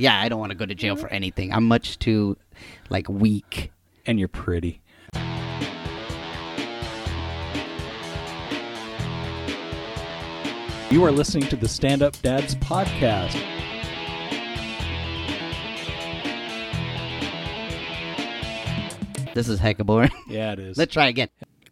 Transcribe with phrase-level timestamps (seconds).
[0.00, 1.14] Yeah, I don't want to go to jail for mm-hmm.
[1.14, 1.52] anything.
[1.52, 2.38] I'm much too
[2.88, 3.70] like weak.
[4.06, 4.80] And you're pretty.
[10.90, 13.38] You are listening to the Stand Up Dads podcast.
[19.34, 20.10] This is hecka boring.
[20.28, 20.78] Yeah, it is.
[20.78, 21.28] Let's try again.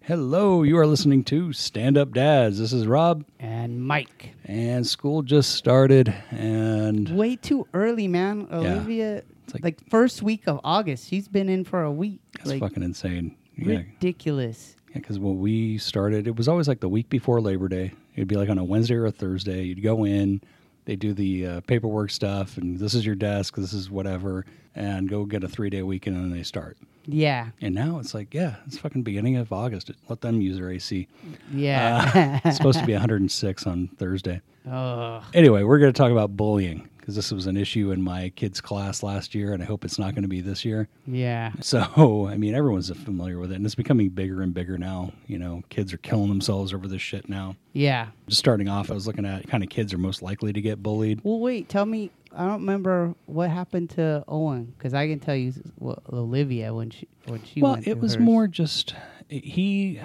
[0.09, 2.58] Hello, you are listening to Stand Up Dads.
[2.58, 4.34] This is Rob, And Mike.
[4.46, 8.48] and school just started, and Way too early, man.
[8.50, 9.22] Olivia,
[9.52, 11.11] like- like, first week of August.
[11.11, 12.21] She's been in for a week.
[12.39, 13.34] That's like fucking insane.
[13.54, 14.76] Yeah, ridiculous.
[14.94, 17.93] because when we started, it was always like the week before Labor Day.
[18.17, 19.64] It'd be like on a Wednesday or a Thursday.
[19.64, 20.40] You'd go in,
[20.86, 25.06] they do the uh, paperwork stuff, and this is your desk, this is whatever, and
[25.06, 26.79] go get a three day weekend, and then they start.
[27.08, 27.48] Yeah.
[27.61, 29.90] And now it's like, yeah, it's fucking beginning of August.
[30.08, 31.08] Let them use their AC.
[31.53, 32.12] Yeah.
[32.14, 34.41] Uh, it's supposed to be 106 on Thursday.
[34.70, 35.25] Ugh.
[35.33, 38.61] Anyway, we're going to talk about bullying because this was an issue in my kids'
[38.61, 40.89] class last year, and I hope it's not going to be this year.
[41.06, 41.53] Yeah.
[41.62, 45.14] So, I mean, everyone's familiar with it, and it's becoming bigger and bigger now.
[45.27, 47.56] You know, kids are killing themselves over this shit now.
[47.73, 48.09] Yeah.
[48.27, 50.83] Just starting off, I was looking at kind of kids are most likely to get
[50.83, 51.20] bullied.
[51.23, 51.70] Well, wait.
[51.70, 52.11] Tell me.
[52.33, 56.91] I don't remember what happened to Owen because I can tell you what, Olivia when
[56.91, 58.23] she when she well, it was hers.
[58.23, 58.95] more just
[59.29, 60.01] he,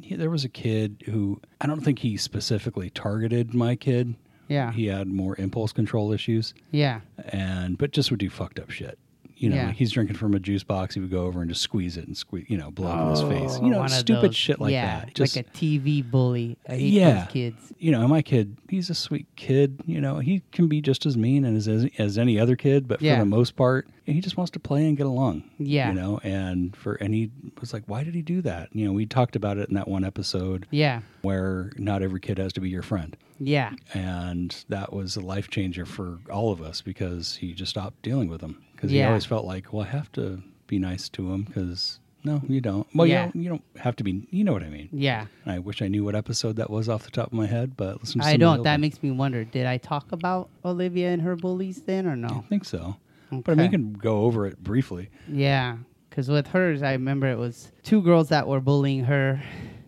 [0.00, 0.16] he.
[0.16, 4.14] There was a kid who I don't think he specifically targeted my kid.
[4.48, 4.72] Yeah.
[4.72, 6.54] He had more impulse control issues.
[6.70, 7.00] yeah.
[7.28, 8.98] and but just would do fucked up shit.
[9.38, 9.72] You know, Yeah.
[9.72, 10.94] he's drinking from a juice box.
[10.94, 13.10] He would go over and just squeeze it and squeeze, you know, blow up in
[13.10, 13.58] his oh, face.
[13.60, 15.14] Oh, You know, stupid those- shit like yeah, that.
[15.14, 16.56] Just like a TV bully.
[16.68, 17.20] I hate Yeah.
[17.24, 17.72] those kids.
[17.78, 19.80] you know, my kid, he's a sweet kid.
[19.86, 23.00] You know, he can be just as mean as as, as any other kid, but
[23.00, 23.14] Yeah.
[23.14, 25.44] for the most part, he just wants to play and get along.
[25.58, 25.90] Yeah.
[25.90, 28.70] you know, and for and he was like, why did he do that?
[28.74, 31.00] You know, we talked about it in that one episode Yeah.
[31.22, 33.16] where not every kid has to be your friend.
[33.40, 33.74] Yeah.
[33.94, 38.28] and that was a life changer for all of us because he just stopped dealing
[38.28, 41.42] with him because he always felt like well i have to be nice to him
[41.42, 43.26] because no you don't well Yeah.
[43.26, 45.26] you, don't, you don't have to be you know what i mean Yeah.
[45.46, 48.00] i wish i knew what episode that was off the top of my head but
[48.00, 48.62] listen to I don't.
[48.62, 49.44] That makes me wonder.
[49.44, 52.28] Did I talk about Olivia and her bullies then or no?
[52.44, 52.96] i think so
[53.30, 55.76] but i mean you can go over it briefly Yeah,
[56.10, 59.42] because with hers, I remember it was two girls that were bullying her.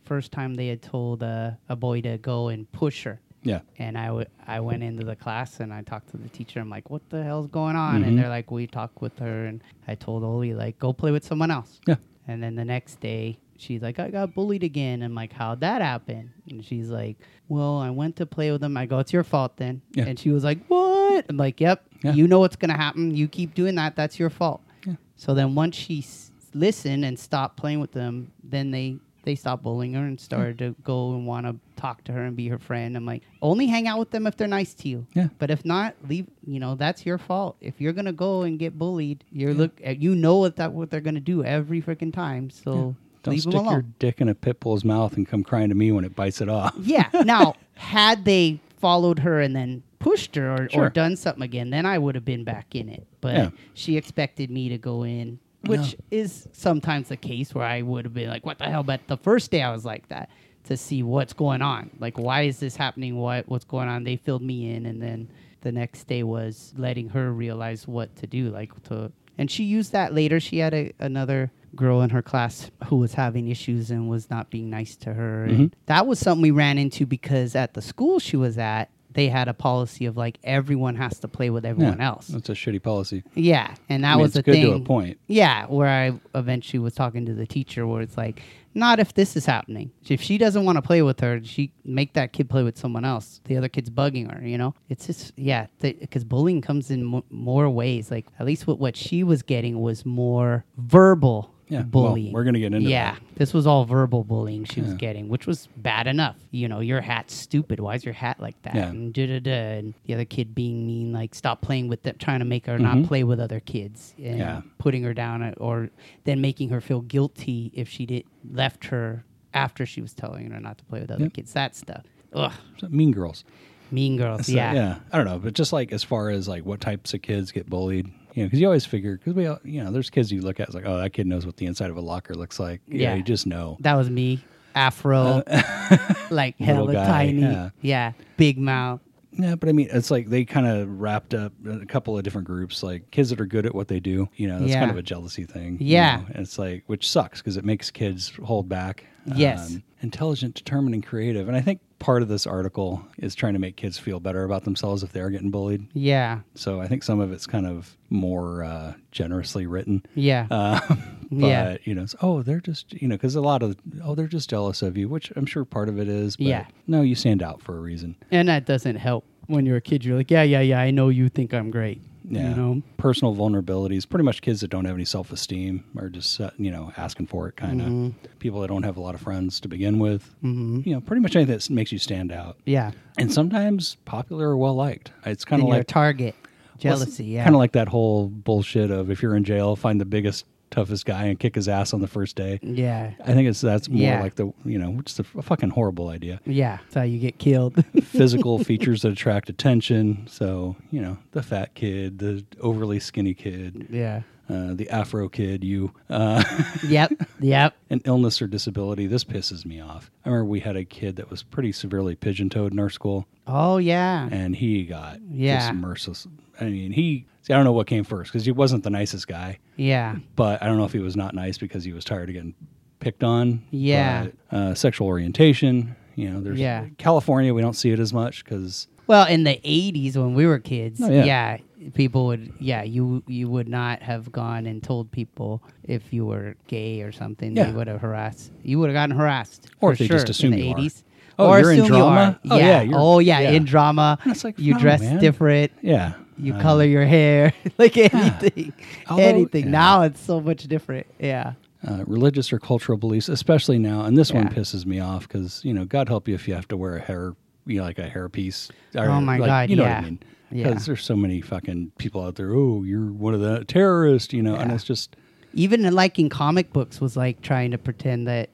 [0.05, 3.21] First time they had told uh, a boy to go and push her.
[3.43, 6.61] Yeah And I, w- I went into the class and I talked to the teacher.
[6.61, 8.03] I'm like, what the hell's going on?
[8.03, 8.07] Mhm.
[8.09, 9.47] And they're like, we talked with her.
[9.47, 11.81] And I told Oli, like, go play with someone else.
[11.87, 11.97] yeah
[12.29, 15.03] And then the next day, she's like, I got bullied again.
[15.03, 16.33] I'm like, how'd that happen?
[16.51, 17.17] And she's like,
[17.49, 18.77] well, I went to play with them.
[18.77, 19.83] I go, it's your fault then.
[19.93, 20.05] Yeah.
[20.07, 21.25] And she was like, what?
[21.29, 22.13] I'm like, yep, Yeah.
[22.13, 23.15] you know what's going to happen.
[23.15, 23.97] You keep doing that.
[23.97, 24.61] That's your fault.
[24.87, 24.95] Yeah.
[25.17, 29.63] So then once she s- listened and stopped playing with them, then they, they stopped
[29.63, 32.59] bullying her and started to go and want to talk to her and be her
[32.59, 32.97] friend.
[32.97, 35.07] I'm like, only hang out with them if they're nice to you.
[35.15, 35.29] Yeah.
[35.39, 36.27] But if not, leave.
[36.47, 37.57] You know, that's your fault.
[37.61, 39.73] If you're gonna go and get bullied, you're look.
[39.87, 42.51] Uh, you know what that what they're gonna do every freaking time.
[42.51, 45.69] So don't leave stick them your dick in a pit bull's mouth and come crying
[45.69, 47.09] to me when it bites it off yeah.
[47.25, 50.85] Now, had they followed her and then pushed her or, Sure.
[50.87, 53.07] or done something again, then I would have been back in it.
[53.21, 53.51] But Yeah.
[53.75, 56.05] she expected me to go in, which No.
[56.11, 59.19] is sometimes the case where I would have been like, "What the hell?" But the
[59.19, 60.31] first day I was like that
[60.65, 61.91] to see what's going on.
[61.99, 63.17] Like, why is this happening?
[63.17, 64.05] What what's going on?
[64.05, 65.29] They filled me in, and then
[65.63, 68.51] the next day was letting her realize what to do.
[68.51, 70.41] Like to, and she used that later.
[70.41, 74.51] She had a, another girl in her class who was having issues and was not
[74.51, 75.45] being nice to her.
[75.45, 75.81] And mm-hmm.
[75.87, 79.49] that was something we ran into because at the school she was at, they had
[79.49, 82.29] a policy of like everyone has to play with everyone yeah, else.
[82.29, 84.67] that's a shitty policy Yeah, and that I mean, was it's the good thing.
[84.67, 88.43] to a point Yeah, where I eventually was talking to the teacher, where it's like,
[88.75, 89.91] not if this is happening.
[90.09, 93.05] If she doesn't want to play with her, she make that kid play with someone
[93.05, 93.41] else.
[93.45, 94.47] The other kid's bugging her.
[94.47, 98.11] You know, it's just yeah, because bullying comes in mo- more ways.
[98.11, 102.33] Like at least what what she was getting was more verbal Yeah, well, bullying.
[102.33, 103.13] we're gonna get into yeah.
[103.15, 103.23] that.
[103.37, 104.97] This was all verbal bullying she was Yeah.
[104.97, 106.37] getting, which was bad enough.
[106.51, 107.81] You know, your hat's stupid.
[107.81, 108.75] Why is your hat like that?
[108.75, 108.89] Yeah.
[108.91, 109.79] And da da da.
[109.79, 112.79] And the other kid being mean, like stop playing with them, trying to make her
[112.79, 113.07] not Mhm.
[113.07, 114.63] play with other kids, and Yeah.
[114.79, 115.91] putting her down, or
[116.25, 119.25] then making her feel guilty if she did left her
[119.55, 121.33] after she was telling her not to play with other Yep.
[121.35, 121.53] kids.
[121.55, 122.05] That stuff.
[122.33, 122.53] Ugh.
[122.89, 123.45] Mean girls
[123.93, 124.47] Mean girls.
[124.47, 124.73] So, yeah.
[124.73, 124.97] yeah.
[125.13, 127.69] I don't know, but just like as far as like what types of kids get
[127.69, 128.09] bullied,
[128.41, 130.61] you know, because you always figure because we, all, you know, there's kids you look
[130.61, 132.81] at it's like, oh, that kid knows what the inside of a locker looks like.
[132.89, 133.15] Yeah, Yeah.
[133.17, 133.77] you just know.
[133.81, 134.43] That was me.
[134.75, 135.43] Afro,
[136.31, 137.41] like Uh, Little hella guy, tiny.
[137.41, 137.71] yeah.
[137.81, 138.13] yeah.
[138.37, 139.01] Big mouth.
[139.33, 142.47] Yeah, but I mean, it's like they kind of wrapped up a couple of different
[142.47, 144.29] groups, like kids that are good at what they do.
[144.37, 145.79] You know, that's kind of a jealousy thing.
[145.81, 146.17] you Yeah.
[146.17, 149.07] know, and it's like which sucks because it makes kids hold back.
[149.35, 149.75] Yes.
[149.75, 151.47] Um, intelligent, determined, and creative.
[151.49, 154.65] And I think part of this article is trying to make kids feel better about
[154.65, 155.87] themselves if they are getting bullied.
[155.93, 156.41] Yeah.
[156.57, 160.05] So I think some of it's kind of more uh, generously written.
[160.17, 160.47] Yeah.
[160.51, 160.81] Uh,
[161.31, 161.77] but Yeah.
[161.85, 164.51] you know, it's, oh, they're just you know, because a lot of oh, they're just
[164.51, 166.37] jealous of you, which I'm sure part of it is.
[166.37, 166.67] But Yeah.
[166.89, 168.17] No, you stand out for a reason.
[168.33, 170.05] and that doesn't help when you're a kid.
[170.05, 170.81] You're like, yeah, yeah, yeah.
[170.81, 172.01] I know you think I'm great.
[172.31, 172.51] Yeah.
[172.51, 172.83] You know.
[172.97, 174.09] Personal vulnerabilities.
[174.09, 177.27] Pretty much kids that don't have any self esteem are just uh, you know asking
[177.27, 177.57] for it.
[177.57, 178.15] Kind of Mhm.
[178.39, 180.33] people that don't have a lot of friends to begin with.
[180.45, 180.83] Mm-hmm.
[180.89, 182.57] You know, pretty much anything that makes you stand out.
[182.65, 182.93] Yeah.
[183.19, 185.11] And sometimes popular or well liked.
[185.27, 186.35] It's kind of like target.
[186.79, 187.25] Jealousy.
[187.27, 187.45] Yeah.
[187.45, 191.05] Kind of like that whole bullshit of if you're in jail, find the biggest, toughest
[191.07, 192.59] guy and kick his ass on the first day.
[192.63, 193.13] Yeah.
[193.25, 194.21] I think it's that's more Yeah.
[194.23, 196.41] like the you know, which is a, fucking horrible idea.
[196.47, 196.79] Yeah.
[196.83, 197.85] That's how you get killed.
[198.05, 200.27] Physical features that attract attention.
[200.29, 204.23] So you know, the fat kid, the overly skinny kid, yeah.
[204.49, 206.43] uh, the Afro kid, you, uh,
[206.87, 207.13] Yep.
[207.41, 207.75] Yep.
[207.91, 209.07] an illness or disability.
[209.07, 210.11] This pisses me off.
[210.25, 213.79] I remember we had a kid that was pretty severely pigeon-toed in our school, Oh
[213.79, 214.29] yeah.
[214.31, 215.59] and he got Yeah.
[215.61, 216.27] just merciless.
[216.61, 217.27] I mean, he.
[217.43, 219.59] See, I don't know what came first because he wasn't the nicest guy.
[219.77, 220.17] Yeah.
[220.37, 222.55] but I don't know if he was not nice because he was tired of getting
[223.01, 223.63] picked on.
[223.71, 224.27] Yeah.
[224.51, 225.97] But, uh, sexual orientation.
[226.17, 226.87] You know, there's Yeah.
[226.99, 227.55] California.
[227.55, 231.01] We don't see it as much because Well, in the '80s when we were kids,
[231.03, 231.25] Oh, yeah.
[231.25, 231.57] yeah.
[231.95, 236.57] people would, yeah, you you would not have gone and told people if you were
[236.67, 237.57] gay or something.
[237.57, 237.71] Yeah.
[237.71, 238.53] You would have harassed.
[238.63, 239.67] You would have gotten harassed.
[239.81, 240.79] Or if they sure, just assume in the you are.
[240.79, 241.03] '80s.
[241.39, 242.41] Oh, or you're in assume you drama?
[242.51, 242.67] Oh, yeah.
[242.67, 243.51] yeah, you're- oh yeah, yeah.
[243.53, 244.19] in drama.
[244.25, 245.19] And it's like, you no, dress man.
[245.21, 245.73] different.
[245.81, 248.73] yeah, You color your hair, like anything,
[249.09, 249.65] Although- anything.
[249.67, 249.71] yeah.
[249.71, 251.07] Now it's so much different.
[251.19, 251.55] Yeah,
[251.87, 254.03] uh, religious or cultural beliefs, especially now.
[254.03, 256.69] And this one pisses me off because you know, God help you if you have
[256.69, 257.35] to wear a hair,
[257.67, 258.71] you know, like a hairpiece.
[258.95, 259.97] or, Oh, my like, God, you know yeah.
[260.01, 260.19] what I mean?
[260.53, 260.69] Yeah.
[260.69, 262.53] Because there's so many fucking people out there.
[262.53, 265.15] Oh, you're one of the terrorists, you know, and it's just
[265.55, 268.51] even in, like in comic books was like trying to pretend that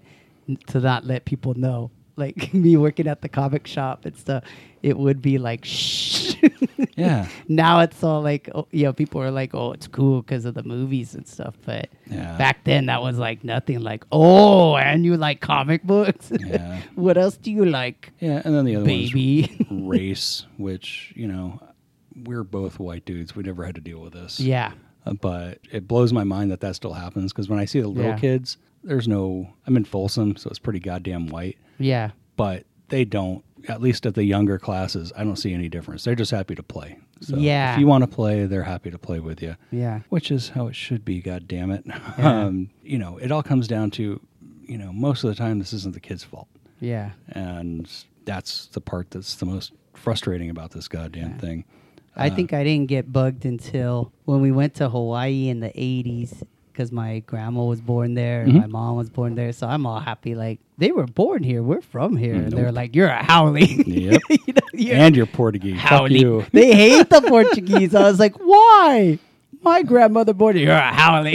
[0.68, 1.90] to not let people know.
[2.16, 4.44] Like me working at the comic shop and stuff,
[4.82, 6.34] it would be like shh.
[6.96, 10.44] yeah, now it's all like, oh, you know, people are like, oh, it's cool because
[10.46, 11.54] of the movies and stuff.
[11.66, 12.36] But Yeah.
[12.38, 13.80] back then, that was like nothing.
[13.80, 16.32] Like, oh, and you like comic books?
[16.40, 16.80] Yeah.
[16.94, 18.40] what else do you like, yeah.
[18.44, 19.66] And then the other baby?
[19.70, 21.60] race, which you know,
[22.24, 23.36] we're both white dudes.
[23.36, 24.40] We never had to deal with this.
[24.40, 24.72] yeah,
[25.04, 27.88] Uh, but it blows my mind that that still happens because when I see the
[27.88, 28.18] little Yeah.
[28.18, 29.48] kids, there's no.
[29.66, 31.58] I'm in Folsom, so it's pretty goddamn white.
[31.78, 33.42] Yeah, But they don't.
[33.68, 36.04] At least at the younger classes, I don't see any difference.
[36.04, 36.98] They're just happy to play.
[37.20, 37.74] So Yeah.
[37.74, 40.68] If you want to play, they're happy to play with you, yeah, which is how
[40.68, 41.20] it should be.
[41.20, 41.82] God damn it.
[41.86, 41.98] Yeah.
[42.46, 44.20] Um, you know, it all comes down to,
[44.68, 46.46] you know, most of the time this isn't the kid's fault,
[46.80, 47.10] yeah.
[47.30, 47.90] and
[48.24, 51.38] that's the part that's the most frustrating about this goddamn Yeah.
[51.38, 51.64] thing.
[52.14, 55.70] I Uh, think I didn't get bugged until when we went to Hawaii in the
[55.74, 56.42] 80s
[56.76, 58.60] because my grandma was born there and Mhm.
[58.60, 59.52] my mom was born there.
[59.54, 60.34] So I'm all happy.
[60.34, 61.62] Like, they were born here.
[61.62, 62.34] We're from here.
[62.34, 63.56] And they're like, you're a haole.
[63.58, 64.20] Yep.
[64.28, 65.80] you know, you're and you're Portuguese.
[65.80, 66.12] Fuck haole.
[66.12, 66.44] you.
[66.52, 67.94] They hate the Portuguese.
[67.94, 69.18] I was like, why?
[69.62, 70.66] My grandmother born here.
[70.66, 71.26] You're a haole.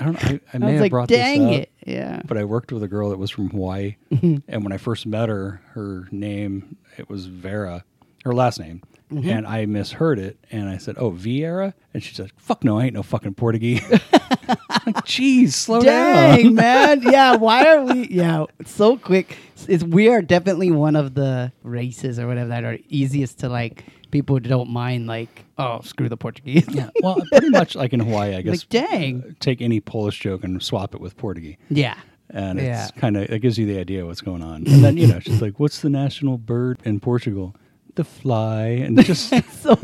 [0.00, 0.24] I don't.
[0.24, 1.70] I, I may was have like, brought dang this up, it.
[1.86, 2.22] Yeah.
[2.26, 5.28] but I worked with a girl that was from Hawaii, and when I first met
[5.28, 7.84] her, her name it was Vera,
[8.24, 8.80] her last name,
[9.12, 9.28] Mm-hmm.
[9.28, 12.84] and I misheard it, and I said, "Oh, Vieira," and she said, "Fuck no, I
[12.84, 13.82] ain't no fucking Portuguese."
[14.86, 16.54] like, jeez, slow Dang, down.
[16.54, 17.02] man.
[17.02, 18.08] Yeah, why are we?
[18.08, 19.36] Yeah, so quick.
[19.68, 23.84] It's, we are definitely one of the races or whatever that are easiest to like.
[24.10, 26.66] People don't mind like, oh, screw the Portuguese.
[26.68, 28.62] yeah, well, pretty much like in Hawaii, I guess.
[28.62, 29.22] Like, dang.
[29.22, 31.56] uh, take any Polish joke and swap it with Portuguese.
[31.68, 31.96] yeah.
[32.30, 32.82] and Yeah.
[32.88, 34.66] it's kind of it gives you the idea of what's going on.
[34.66, 37.54] And then you know she's like, "What's the national bird in Portugal?"
[37.94, 39.28] The fly, and just
[39.62, 39.76] So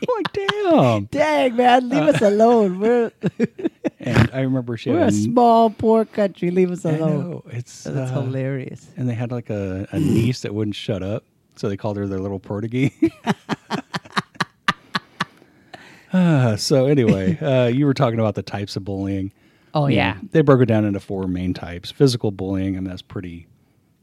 [0.16, 1.04] like, damn.
[1.06, 2.80] dang, man, leave us alone.
[2.80, 3.12] We're
[4.00, 6.50] And I remember she we're a small, poor country.
[6.50, 7.42] Leave us alone.
[7.50, 8.88] it's That's uh, hilarious.
[8.96, 11.24] And they had like a, a niece that wouldn't shut up,
[11.56, 12.92] so they called her their little Portuguese.
[16.14, 19.32] Ah, so anyway, uh, you were talking about the types of bullying.
[19.72, 21.90] Oh yeah, they broke it down into four main types.
[21.90, 23.46] Physical bullying, I mean that's pretty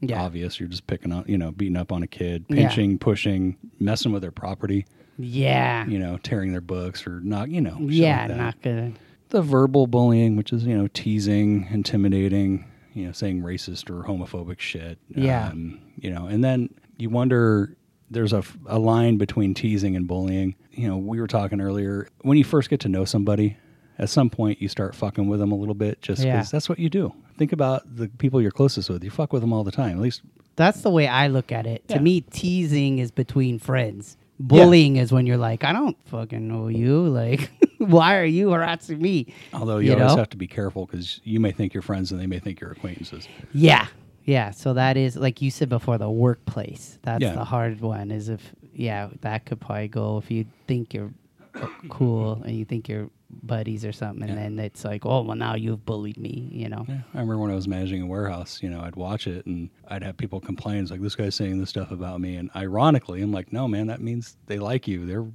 [0.00, 0.58] yeah, obvious.
[0.58, 2.66] You're just picking up, you know, beating up on a kid, Yeah.
[2.66, 4.86] pinching, pushing, messing with their property,
[5.22, 8.26] yeah, you know, tearing their books or not, you know, yeah.
[8.26, 8.36] like.
[8.36, 8.98] Not good.
[9.30, 14.60] the verbal bullying, which is you know teasing, intimidating, you know, saying racist or homophobic
[14.60, 14.98] shit.
[15.08, 15.48] Yeah.
[15.48, 17.76] Um, you know, and then you wonder.
[18.12, 20.56] There's a, a line between teasing and bullying.
[20.72, 22.08] You know, we were talking earlier.
[22.22, 23.56] When you first get to know somebody,
[24.00, 26.42] at some point you start fucking with them a little bit, just because Yeah.
[26.50, 27.12] that's what you do.
[27.38, 29.04] Think about the people you're closest with.
[29.04, 29.92] You fuck with them all the time.
[29.92, 30.22] At least
[30.56, 31.84] That's the way I look at it.
[31.88, 31.98] Yeah.
[31.98, 34.16] To me, teasing is between friends.
[34.40, 37.06] Bullying is when you're like, I don't fucking know you.
[37.06, 39.32] Like, why are you harassing me?
[39.52, 40.16] Although you, You always know?
[40.16, 42.72] have to be careful because you may think you're friends and they may think you're
[42.72, 43.28] acquaintances.
[43.52, 43.86] Yeah.
[44.24, 46.98] Yeah, so that is like you said before, the workplace.
[47.02, 47.34] That's Yeah.
[47.34, 48.10] the hard one.
[48.10, 51.12] Is if yeah, that could probably go if you think you're
[51.54, 53.10] uh, cool and you think you're
[53.42, 54.42] buddies or something, and Yeah.
[54.44, 56.48] then it's like, oh well, now you've bullied me.
[56.52, 56.84] You know.
[56.88, 59.70] Yeah, I remember when I was managing a warehouse, you know, I'd watch it and
[59.88, 62.36] I'd have people complain, it's like, this guy's saying this stuff about me.
[62.36, 65.06] And ironically, I'm like, no, man, that means they like you.
[65.06, 65.26] They're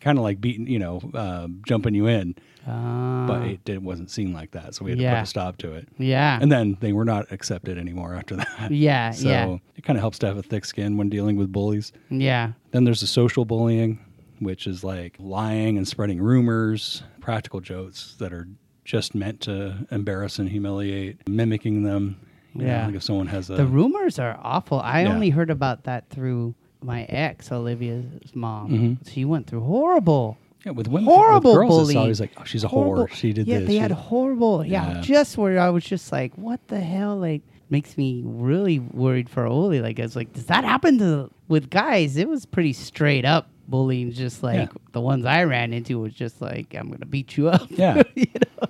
[0.00, 2.34] kind of like beating, you know, uh, jumping you in.
[2.66, 4.74] Uh, But it, it wasn't seen like that.
[4.74, 5.88] So we had to put a stop to it.
[5.98, 6.38] yeah.
[6.40, 8.70] And then they were not accepted anymore after that.
[8.70, 9.10] yeah.
[9.12, 9.56] So yeah.
[9.76, 11.92] it kind of helps to have a thick skin when dealing with bullies.
[12.10, 12.52] Yeah.
[12.72, 13.98] Then there's the social bullying,
[14.40, 18.46] which is like lying and spreading rumors, practical jokes that are
[18.84, 22.16] just meant to embarrass and humiliate, mimicking them.
[22.54, 22.86] You know, Yeah.
[22.86, 24.78] like if someone has a The rumors are awful.
[24.80, 25.12] I Yeah.
[25.14, 28.70] only heard about that through my ex, Olivia's mom.
[28.70, 29.10] Mhm.
[29.10, 31.96] She went through horrible, yeah, with women, horrible with girls, bullying.
[31.98, 33.14] it's always like, oh, she's a horrible- whore.
[33.14, 33.68] She did yeah, this.
[33.68, 34.62] they she had horrible.
[34.64, 35.00] Yeah, Yeah.
[35.00, 37.16] just where I was just like, what the hell?
[37.16, 37.40] Like,
[37.70, 39.80] makes me really worried for Oli.
[39.80, 42.18] Like, I was like, does that happen to with guys?
[42.18, 44.12] It was pretty straight up bullying.
[44.12, 44.78] Just like Yeah.
[44.92, 47.68] the ones I ran into was just like, I'm gonna beat you up.
[47.70, 48.02] Yeah.
[48.14, 48.68] you know,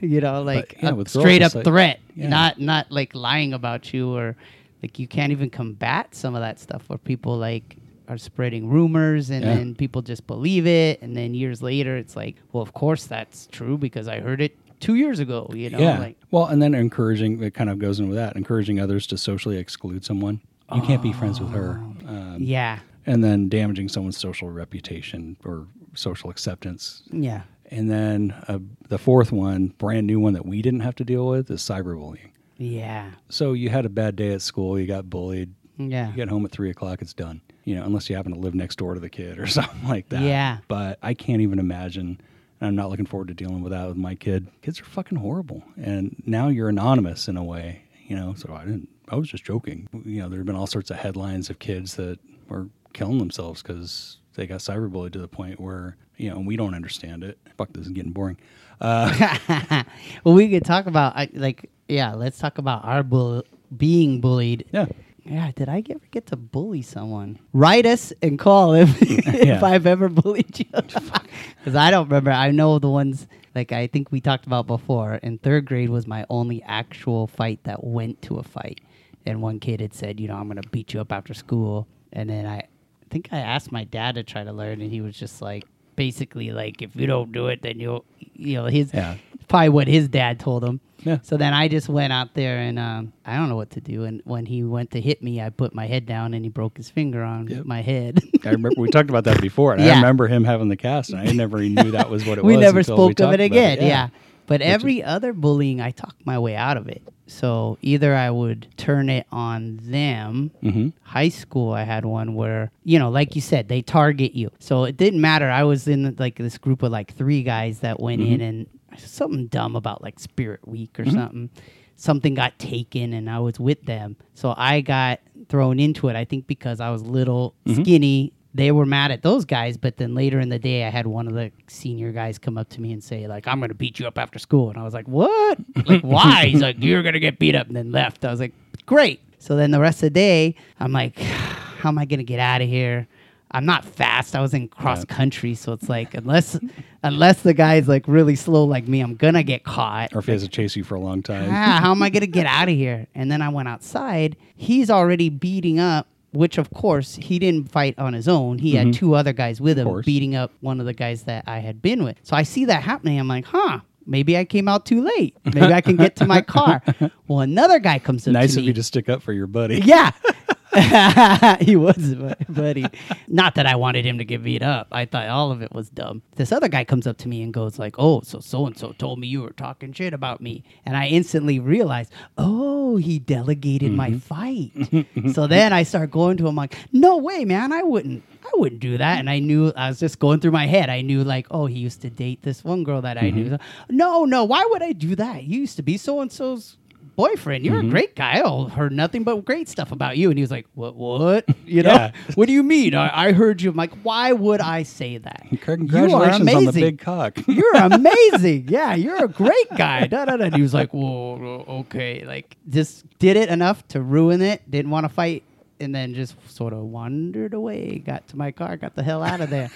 [0.00, 2.28] you know, like yeah, with girls, straight up like- threat, Yeah.
[2.28, 4.36] not not like lying about you or
[4.82, 7.76] like you can't even combat some of that stuff where people like
[8.08, 9.54] are spreading rumors and Yeah.
[9.56, 13.46] then people just believe it and then years later it's like well of course that's
[13.52, 15.98] true because i heard it two years ago you know yeah.
[15.98, 19.18] like well, and then encouraging, it kind of goes in with that, encouraging others to
[19.18, 20.40] socially exclude someone.
[20.72, 21.82] You can't be friends with her.
[22.06, 27.02] Um, yeah And then damaging someone's social reputation or social acceptance.
[27.10, 31.04] yeah And then uh, the fourth one, brand new one that we didn't have to
[31.04, 32.30] deal with, is cyberbullying.
[32.56, 36.28] yeah So you had a bad day at school, you got bullied, yeah you get
[36.28, 37.40] home at three o'clock, it's done.
[37.64, 40.08] You know, unless you happen to live next door to the kid or something like
[40.10, 40.22] that.
[40.22, 40.58] Yeah.
[40.68, 42.20] But I can't even imagine.
[42.60, 44.48] And I'm not looking forward to dealing with that with my kid.
[44.62, 45.62] Kids are fucking horrible.
[45.76, 48.34] And now you're anonymous in a way, you know.
[48.34, 49.88] So I didn't, I was just joking.
[50.04, 53.62] You know, there have been all sorts of headlines of kids that were killing themselves
[53.62, 57.38] because they got cyberbullied to the point where, you know, we don't understand it.
[57.56, 58.38] Fuck, this is getting boring.
[58.80, 59.84] Uh,
[60.24, 63.44] well we could talk about I, like yeah let's talk about our bull
[63.76, 64.86] being bullied yeah.
[65.24, 67.38] Yeah, did I ever get to bully someone?
[67.52, 70.64] Write us and call if if I've ever bullied you.
[70.72, 72.30] Because I don't remember.
[72.30, 75.16] I know the ones like I think we talked about before.
[75.16, 78.80] In third grade was my only actual fight that went to a fight.
[79.26, 81.86] And one kid had said, you know, I'm gonna beat you up after school.
[82.12, 82.64] And then I
[83.10, 85.64] think I asked my dad to try to learn, and he was just like,
[85.96, 89.16] basically like, if you don't do it, then you'll, you know, his Yeah.
[89.48, 90.80] probably what his dad told him.
[91.02, 91.18] Yeah.
[91.22, 94.04] So then I just went out there and um, I don't know what to do.
[94.04, 96.76] And when he went to hit me, I put my head down and he broke
[96.76, 97.64] his finger on Yep.
[97.66, 98.20] my head.
[98.44, 101.20] I remember we talked about that before, and I remember him having the cast, and
[101.20, 102.48] I never knew that was what it was.
[102.50, 102.64] we was.
[102.64, 103.78] never we spoke of it again.
[103.80, 104.08] Yeah.
[104.46, 107.02] But is- every other bullying, I talked my way out of it.
[107.30, 110.50] So either I would turn it on them.
[110.60, 114.50] hmm High school, I had one where, you know, like you said, they target you.
[114.58, 115.48] So it didn't matter.
[115.48, 118.34] I was in like this group of like three guys that went mm-hmm.
[118.34, 118.66] in and
[118.98, 121.16] something dumb about like Spirit Week or mm-hmm.
[121.16, 121.50] something.
[121.96, 124.16] Something got taken and I was with them.
[124.34, 127.82] So I got thrown into it, I think because I was little, mm-hmm.
[127.82, 128.32] skinny.
[128.52, 131.28] They were mad at those guys, but then later in the day, I had one
[131.28, 134.00] of the senior guys come up to me and say, like, I'm going to beat
[134.00, 134.70] you up after school.
[134.70, 135.58] And I was like, what?
[135.86, 136.46] Like, why?
[136.46, 137.68] He's like, you're going to get beat up.
[137.68, 138.24] And then left.
[138.24, 138.52] I was like,
[138.86, 139.20] great.
[139.38, 142.40] So then the rest of the day, I'm like, how am I going to get
[142.40, 143.06] out of here?
[143.52, 144.36] I'm not fast.
[144.36, 146.58] I was in cross country, so it's like unless
[147.02, 150.14] unless the guy's like really slow like me, I'm gonna get caught.
[150.14, 151.48] Or if he has to chase you for a long time.
[151.50, 153.08] Ah, how am I gonna get out of here?
[153.14, 154.36] And then I went outside.
[154.54, 158.58] He's already beating up, which of course he didn't fight on his own.
[158.58, 158.98] He had mm-hmm.
[158.98, 162.04] two other guys with him beating up one of the guys that I had been
[162.04, 162.16] with.
[162.22, 163.18] So I see that happening.
[163.18, 163.80] I'm like, huh.
[164.06, 165.36] Maybe I came out too late.
[165.44, 166.82] Maybe I can get to my car.
[167.28, 169.80] Well, another guy comes up nice of you to stick up for your buddy.
[169.84, 170.10] Yeah.
[171.60, 172.86] he was my buddy.
[173.26, 174.86] Not that I wanted him to get beat up.
[174.92, 176.22] I thought all of it was dumb.
[176.36, 178.92] This other guy comes up to me and goes like, "Oh, so so and so
[178.92, 183.92] told me you were talking shit about me," and I instantly realized, "Oh, he delegated
[183.92, 184.18] my mm-hmm.
[184.18, 187.72] fight." so then I start going to him like, "No way, man!
[187.72, 189.18] I wouldn't." I wouldn't do that.
[189.18, 190.88] And I knew I was just going through my head.
[190.88, 193.50] I knew like, oh, he used to date this one girl that I knew.
[193.50, 193.96] Mm-hmm.
[193.96, 195.44] No, no, why would I do that?
[195.44, 196.76] You used to be so and so's
[197.20, 197.64] boyfriend.
[197.64, 197.90] You're a mm-hmm.
[197.90, 198.40] great guy.
[198.40, 200.30] I heard nothing but great stuff about you.
[200.30, 201.44] And he was like, what, what?
[201.70, 202.12] You know, Yeah.
[202.34, 202.96] what do you mean?
[202.96, 203.70] I, I heard you.
[203.70, 205.46] I'm like, why would I say that?
[205.60, 206.80] Congratulations you are on the amazing.
[206.82, 207.38] big cock.
[207.46, 208.66] You're amazing.
[208.68, 210.08] yeah, you're a great guy.
[210.08, 210.44] Da, da, da.
[210.46, 212.24] And he was like, whoa, okay.
[212.24, 214.68] Like, just did it enough to ruin it.
[214.68, 215.44] Didn't want to fight.
[215.78, 217.98] And then just sort of wandered away.
[217.98, 218.76] Got to my car.
[218.76, 219.70] Got the hell out of there.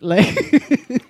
[0.00, 1.02] Like,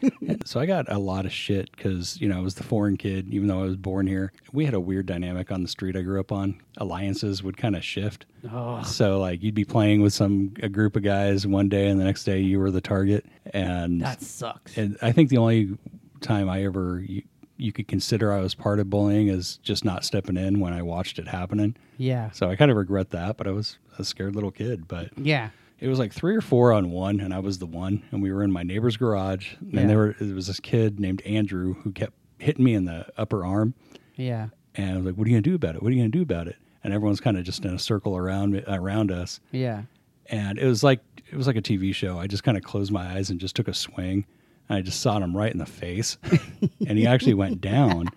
[0.47, 3.33] So I got a lot of shit because you know I was the foreign kid,
[3.33, 4.33] even though I was born here.
[4.53, 6.61] We had a weird dynamic on the street I grew up on.
[6.79, 8.27] Alliances would kind of shift.
[8.51, 12.01] oh, So like you'd be playing with some a group of guys one day, and
[12.01, 13.27] the next day you were the target.
[13.53, 14.77] And that sucks.
[14.77, 15.77] and I think the only
[16.21, 17.23] time I ever you,
[17.57, 20.83] you could consider I was part of bullying is just not stepping in when I
[20.83, 21.77] watched it happening.
[21.99, 22.31] yeah.
[22.31, 24.89] So I kind of regret that, but I was a scared little kid.
[24.89, 25.51] But Yeah.
[25.81, 28.33] It was like three or four on one, and I was the one, and we
[28.33, 29.81] were in my neighbor's garage, Yeah.
[29.81, 33.07] and there were, there was this kid named Andrew who kept hitting me in the
[33.19, 33.75] upper arm,
[34.17, 34.49] Yeah.
[34.75, 35.83] and I was like, "What are you gonna do about it?
[35.83, 38.17] What are you gonna do about it?" And everyone's kind of just in a circle
[38.17, 39.83] around me, around us, Yeah.
[40.31, 42.19] and it was like it was like a TV show.
[42.19, 44.25] I just kind of closed my eyes and just took a swing,
[44.69, 46.19] and I just shot him right in the face,
[46.89, 48.09] and he actually went down.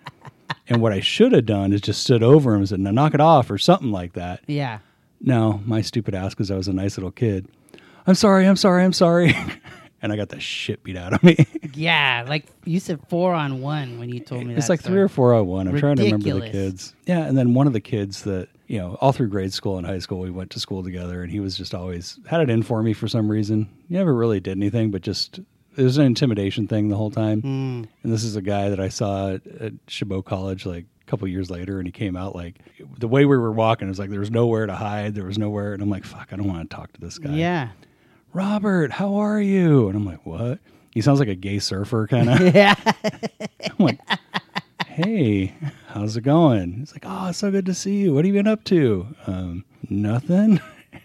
[0.68, 3.14] And what I should have done is just stood over him and said, "Now knock
[3.14, 4.40] it off" or something like that.
[4.46, 4.78] Yeah.
[5.26, 7.48] No, my stupid ass, because I was a nice little kid.
[8.06, 9.34] I'm sorry, I'm sorry, I'm sorry.
[10.02, 11.36] and I got the shit beat out of me.
[11.76, 12.24] Yeah.
[12.28, 15.34] Like you said, four on one when you told me it's like three or four
[15.34, 15.66] on one.
[15.66, 16.94] I'm trying to remember the kids.
[17.04, 19.84] Yeah, and then one of the kids that, you know, all through grade school and
[19.84, 22.62] high school, we went to school together, and he was just always had it in
[22.62, 23.68] for me for some reason.
[23.88, 25.40] He never really did anything, but just
[25.76, 27.42] it was an intimidation thing the whole time.
[27.42, 27.88] Mm.
[28.02, 31.26] And this is a guy that I saw at, at Chabot College like a couple
[31.28, 32.56] years later, and he came out like
[32.98, 33.88] the way we were walking.
[33.88, 36.28] It was like there was nowhere to hide, there was nowhere, and I'm like, fuck,
[36.32, 37.34] I don't want to talk to this guy.
[37.34, 37.70] Yeah.
[38.32, 39.88] Robert, how are you?
[39.88, 40.58] And I'm like, what?
[40.90, 42.40] He sounds like a gay surfer kind of.
[42.54, 42.74] Yeah.
[43.78, 44.00] I'm like,
[44.86, 45.54] hey,
[45.88, 46.74] how's it going?
[46.74, 48.14] He's like, oh, it's so good to see you.
[48.14, 49.06] What have you been up to?
[49.26, 50.60] Um, nothing.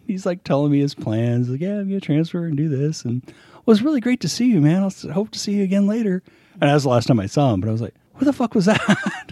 [0.09, 1.49] He's like telling me his plans.
[1.49, 3.05] Like, yeah, I'm gonna transfer and do this.
[3.05, 4.83] And well, it was really great to see you, man.
[4.83, 6.21] I'll hope to see you again later.
[6.59, 7.61] And that was the last time I saw him.
[7.61, 8.81] But I was like, what the fuck was that?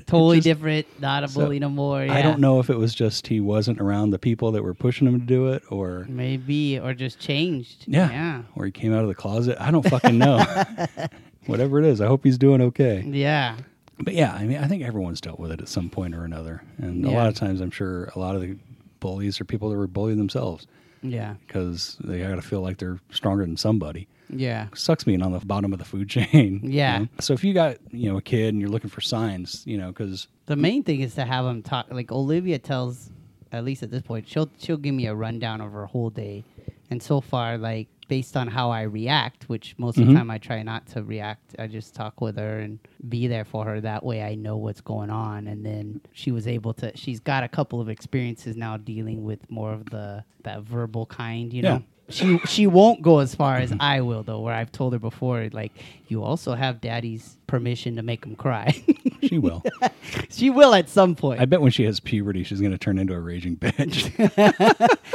[0.08, 0.86] totally Just- different.
[1.02, 2.06] Not a So, bully no more.
[2.06, 2.14] Yeah.
[2.14, 5.08] I don't know if it was just he wasn't around the people that were pushing
[5.08, 7.84] him to do it, or Maybe or just changed.
[7.88, 8.42] yeah, Yeah.
[8.56, 9.58] or he came out of the closet.
[9.60, 10.38] I don't fucking know.
[11.48, 13.04] Whatever it is, I hope he's doing okay.
[13.06, 13.58] Yeah.
[14.00, 16.62] But yeah, I mean, I think everyone's dealt with it at some point or another,
[16.78, 18.56] and a lot of times, I'm sure a lot of the
[19.00, 20.68] bullies are people that were bullied themselves
[21.02, 21.36] Yeah.
[21.48, 24.08] because they got to feel like they're stronger than somebody.
[24.30, 24.68] Yeah.
[24.76, 26.60] Sucks being on the bottom of the food chain.
[26.64, 27.00] you Yeah.
[27.00, 27.08] know?
[27.20, 29.88] So if you got you know a kid and you're looking for signs, you know,
[29.90, 31.88] because The main thing is to have them talk.
[31.92, 33.10] Like Olivia tells,
[33.52, 36.44] at least at this point, she'll she'll give me a rundown of her whole day,
[36.90, 40.08] and so far, like based on how I react, which most of Mhm.
[40.08, 41.56] the time I try not to react.
[41.60, 43.82] I just talk with her and be there for her.
[43.82, 45.48] That way, I know what's going on.
[45.48, 46.96] And then she was able to.
[46.96, 51.52] She's got a couple of experiences now dealing with more of the that verbal kind.
[51.54, 51.74] You Yeah.
[51.78, 51.84] know.
[52.10, 54.40] She she won't go as far as I will though.
[54.40, 55.74] Where I've told her before, like
[56.08, 58.82] you also have daddy's permission to make him cry.
[59.24, 59.62] she will.
[60.30, 61.42] she will at some point.
[61.42, 64.08] I bet when she has puberty, she's going to turn into a raging bitch.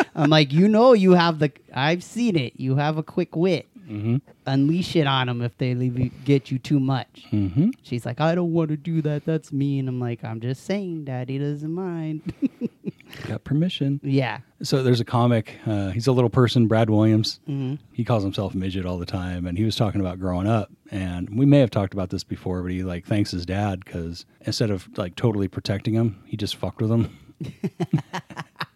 [0.14, 1.50] I'm like, you know, you have the.
[1.72, 2.60] I've seen it.
[2.60, 3.68] You have a quick wit.
[3.92, 7.26] Hmm Unleash it on them if they leave you, get you too much.
[7.30, 9.24] hmm She's like, I don't want to do that.
[9.24, 9.86] That's mean.
[9.88, 12.32] I'm like, I'm just saying, Daddy doesn't mind.
[13.28, 14.00] Got permission.
[14.02, 14.38] yeah.
[14.62, 15.56] So there's a comic.
[15.66, 17.40] Uh, he's a little person, Brad Williams.
[17.46, 20.70] hmm he calls himself midget all the time and he was talking about growing up
[20.90, 24.24] and we may have talked about this before but he like thanks his dad because
[24.46, 27.16] instead of like totally protecting him he just fucked with him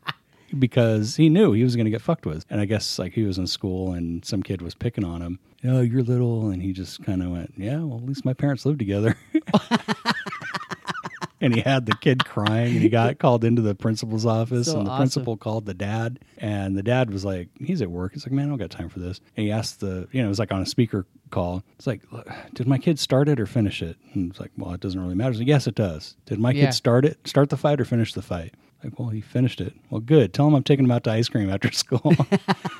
[0.60, 2.44] because he knew he was going to get fucked with.
[2.50, 5.38] And i guess like he was in school and some kid was picking on him.
[5.64, 6.50] Oh you're little.
[6.50, 9.16] And he just kind of went yeah well at least my parents live together.
[11.38, 14.78] And he had the kid crying and he got called into the principal's office So
[14.78, 15.00] and the awesome.
[15.02, 16.18] principal called the dad.
[16.38, 18.14] And the dad was like he's at work.
[18.14, 19.20] He's like man i don't got time for this.
[19.36, 21.62] And he asked the you know it was like on a speaker call.
[21.76, 22.02] It's like
[22.54, 23.96] did my kid start it or finish it?
[24.14, 25.32] And it's like well it doesn't really matter.
[25.32, 26.16] He's like, yes it does.
[26.24, 26.66] Did my Yeah.
[26.66, 29.74] kid start it start the fight or finish the fight like well he finished it.
[29.90, 30.32] Well good.
[30.32, 32.14] Tell him i'm taking him out to ice cream after school.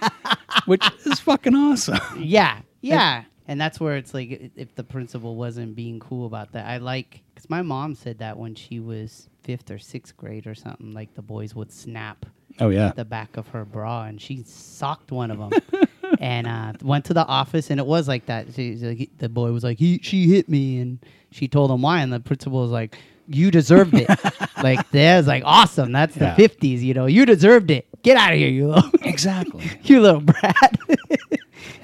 [0.66, 1.98] Which is fucking awesome.
[2.18, 2.60] Yeah.
[2.80, 3.24] Yeah.
[3.48, 7.22] And that's where it's like, if the principal wasn't being cool about that, I like,
[7.32, 11.14] because my mom said that when she was fifth or sixth grade or something, like
[11.14, 12.26] the boys would snap
[12.58, 12.90] oh yeah.
[12.96, 15.86] the back of her bra and she socked one of them
[16.20, 18.52] and uh, went to the office and it was like that.
[18.54, 20.98] She, the boy was like he she hit me and
[21.30, 24.08] she told him why and the principal was like you deserved it.
[24.62, 25.92] Like that's like awesome.
[25.92, 26.34] That's Yeah.
[26.34, 27.04] the 50s you know.
[27.04, 27.86] You deserved it.
[28.02, 29.70] Get out of here you little exactly.
[29.82, 30.78] you little brat.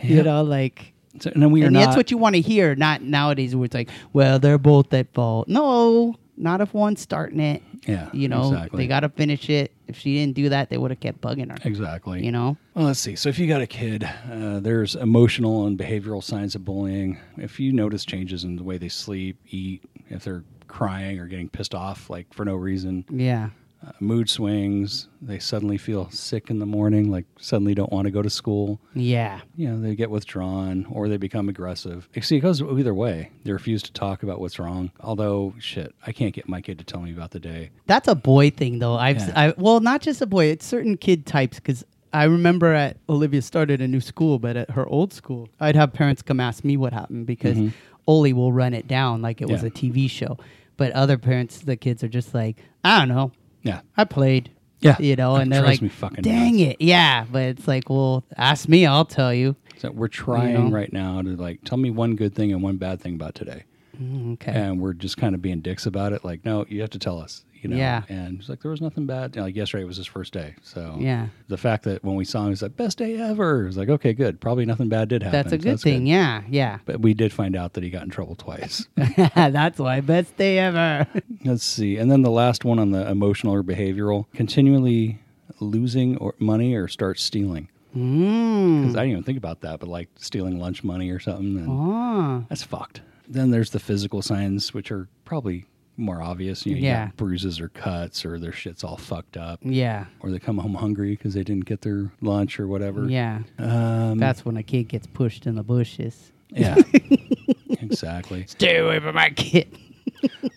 [0.03, 2.41] You know like so, and then we are and not that's what you want to
[2.41, 5.49] hear not nowadays where it's like well they're both at fault.
[5.49, 8.49] No not if one's starting it yeah you know.
[8.53, 8.79] Exactly.
[8.79, 9.73] they got to finish it.
[9.87, 12.25] If she didn't do that they would have kept bugging her exactly.
[12.25, 12.57] you know?
[12.75, 13.17] Well, let's see.
[13.17, 14.03] So, if you got a kid,
[14.33, 17.19] uh, there's emotional and behavioral signs of bullying.
[17.37, 20.43] If you notice changes in the way they sleep, eat, if they're
[20.73, 23.51] crying or getting pissed off, like for no reason, yeah
[23.87, 25.09] uh, mood swings.
[25.21, 28.81] They suddenly feel sick in the morning, like suddenly don't want to go to school.
[28.95, 29.41] Yeah.
[29.57, 32.09] You know, they get withdrawn or they become aggressive.
[32.21, 33.31] See, it goes either way.
[33.45, 34.91] They refuse to talk about what's wrong.
[35.01, 37.71] Although, shit, I can't get my kid to tell me about the day.
[37.87, 38.95] That's a boy thing, though.
[38.95, 39.33] I've, Yeah.
[39.35, 40.47] I, well, not just a boy.
[40.47, 44.71] It's certain kid types because I remember at Olivia started a new school, but at
[44.71, 47.59] her old school, I'd have parents come ask me what happened because
[48.07, 49.87] Oli will run it down like it was Mm-hmm.
[49.87, 50.39] A TV show.
[50.77, 53.33] But other parents, the kids are just like, I don't know.
[53.63, 53.81] Yeah.
[53.97, 54.51] I played.
[54.81, 54.97] Yeah.
[54.99, 56.73] You know, and they're like, me fucking dang nuts.
[56.73, 56.77] it.
[56.81, 57.25] Yeah.
[57.31, 59.55] But it's like, well, ask me, I'll tell you.
[59.79, 60.77] So we're trying know?
[60.77, 63.65] right now to like tell me one good thing and one bad thing about today.
[64.01, 64.53] Mm, okay.
[64.53, 66.25] And we're just kind of being dicks about it.
[66.25, 67.45] Like, no, you have to tell us.
[67.63, 67.77] You know?
[67.77, 68.03] Yeah.
[68.09, 69.37] And he's like, there was nothing bad.
[69.37, 70.55] Like yesterday was his first day.
[70.63, 71.29] So Yeah.
[71.49, 73.67] the fact that when we saw him, he's like, best day ever.
[73.69, 74.41] It's like, okay, good.
[74.41, 75.39] Probably nothing bad did happen.
[75.39, 76.07] That's a so good thing.
[76.07, 76.43] Yeah.
[76.51, 76.79] Yeah.
[76.85, 78.87] But we did find out that he got in trouble twice.
[78.97, 80.01] that's why.
[80.01, 81.07] Best day ever.
[81.45, 81.97] Let's see.
[81.97, 85.21] And then the last one on the emotional or behavioral continually
[85.61, 87.69] losing or money or start stealing.
[87.97, 88.85] mm.
[88.87, 91.57] 'Cause I didn't even think about that, but like stealing lunch money or something.
[91.59, 92.45] And Oh.
[92.49, 93.03] That's fucked.
[93.29, 95.65] Then there's the physical signs, which are probably
[96.03, 96.67] more obvious.
[96.67, 97.07] You know, Yeah.
[97.07, 100.07] got bruises or cuts, or their shit's all fucked up, Yeah.
[100.21, 103.09] or they come home hungry because they didn't get their lunch or whatever.
[103.09, 103.41] Yeah.
[103.59, 106.33] Um, That's when a kid gets pushed in the bushes.
[106.51, 106.77] yeah.
[107.81, 108.45] exactly.
[108.47, 109.69] Stay away from my kid.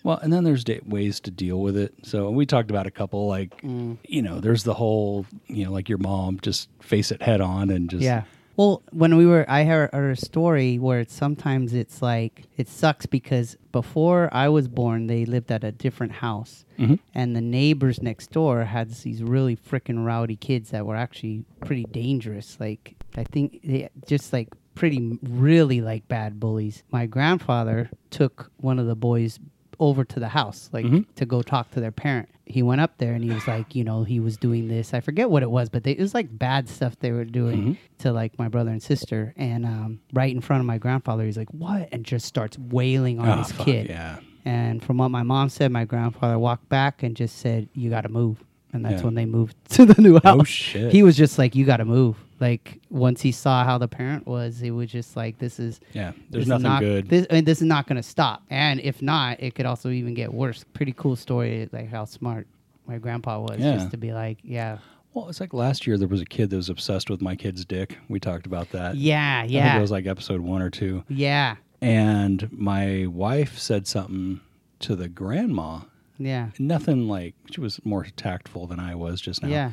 [0.02, 1.92] Well, and then there's da- ways to deal with it.
[2.02, 3.96] So we talked about a couple, like Mm.
[4.08, 7.70] you know, there's the whole, you know, like your mom, just face it head on
[7.70, 8.24] and just Yeah.
[8.56, 13.04] Well, when we were, I heard, a story where it's, sometimes it's like it sucks
[13.06, 16.98] because before I was born, they lived at a different house, Mhm.
[17.14, 21.84] and the neighbors next door had these really freaking rowdy kids that were actually pretty
[21.84, 22.58] dangerous.
[22.58, 26.82] Like I think they just like pretty really like bad bullies.
[26.90, 29.38] My grandfather took one of the boys
[29.78, 31.04] over to the house like Mhm.
[31.16, 32.28] to go talk to their parent.
[32.46, 34.94] He went up there and he was like, you know, he was doing this.
[34.94, 37.58] I forget what it was, but they, it was like bad stuff they were doing
[37.62, 37.76] Mhm.
[37.98, 39.34] to like my brother and sister.
[39.36, 43.18] And um, right in front of my grandfather, he's like, "What?" and just starts wailing
[43.18, 43.88] on Oh, his fuck, kid.
[43.88, 44.18] Yeah.
[44.44, 48.02] And from what my mom said, my grandfather walked back and just said, "You got
[48.02, 49.06] to move." And that's Yeah.
[49.06, 50.40] when they moved to the new house.
[50.40, 50.92] Oh, shit.
[50.92, 54.26] He was just like, "You got to move." Like once he saw how the parent
[54.26, 56.12] was, he was just like, "This is." Yeah.
[56.30, 57.08] There's nothing not, good.
[57.08, 58.42] This, and this is not going to stop.
[58.50, 60.64] And if not, it could also even get worse.
[60.74, 62.46] Pretty cool story, like how smart
[62.86, 63.74] my grandpa was, Yeah.
[63.76, 64.78] just to be like, "Yeah,
[65.14, 67.64] well, it's like last year there was a kid that was obsessed with my kid's
[67.64, 67.96] dick.
[68.08, 68.96] We talked about that.
[68.96, 71.04] yeah, I think yeah, it was like episode one or two.
[71.08, 74.40] yeah, And my wife said something
[74.80, 75.80] to the grandma.
[76.18, 79.48] yeah, Nothing like she was more tactful than I was just now.
[79.48, 79.70] yeah,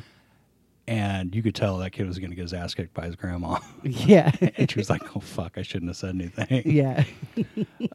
[0.86, 3.16] And you could tell that kid was going to get his ass kicked by his
[3.16, 3.58] grandma.
[3.82, 7.04] yeah." and she was like, "Oh fuck, I shouldn't have said anything." yeah.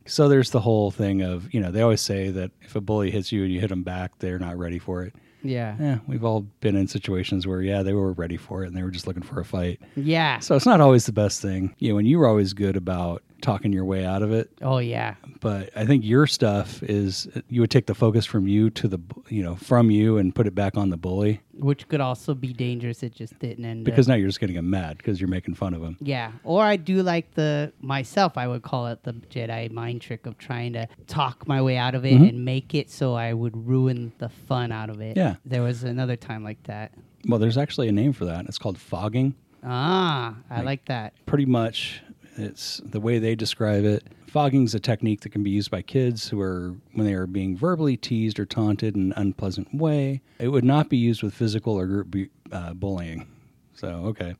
[0.05, 3.11] So there's the whole thing of you know they always say that if a bully
[3.11, 5.13] hits you and you hit them back, they're not ready for it.
[5.43, 5.75] Yeah.
[5.79, 8.83] Yeah, we've all been in situations where yeah they were ready for it and they
[8.83, 9.79] were just looking for a fight.
[9.95, 10.39] Yeah.
[10.39, 11.75] So it's not always the best thing.
[11.77, 14.49] You know, and you were always good about talking your way out of it.
[14.61, 15.15] Oh yeah.
[15.39, 18.99] But I think your stuff is you would take the focus from you to the
[19.29, 22.53] you know from you and put it back on the bully Which could also be
[22.53, 23.01] dangerous.
[23.03, 23.85] It just didn't end.
[23.85, 24.09] because up.
[24.13, 25.97] now you're just getting him mad because you're making fun of him.
[26.01, 26.31] Yeah.
[26.43, 28.37] Or I do like the myself.
[28.37, 31.95] I would call it the Jedi mind trick of trying to talk my way out
[31.95, 32.29] of it Mhm.
[32.29, 35.15] and make it so I would ruin the fun out of it.
[35.17, 35.35] Yeah.
[35.45, 36.91] There was another time like that.
[37.27, 38.45] Well, there's actually a name for that.
[38.45, 39.35] It's called fogging.
[39.63, 41.13] Ah, I Like- like that.
[41.25, 42.01] pretty much
[42.39, 45.81] it's the way they describe it fogging is a technique that can be used by
[45.81, 50.21] kids who are when they are being verbally teased or taunted in an unpleasant way
[50.39, 53.25] it would not be used with physical or group bu- uh, bullying
[53.73, 54.35] so okay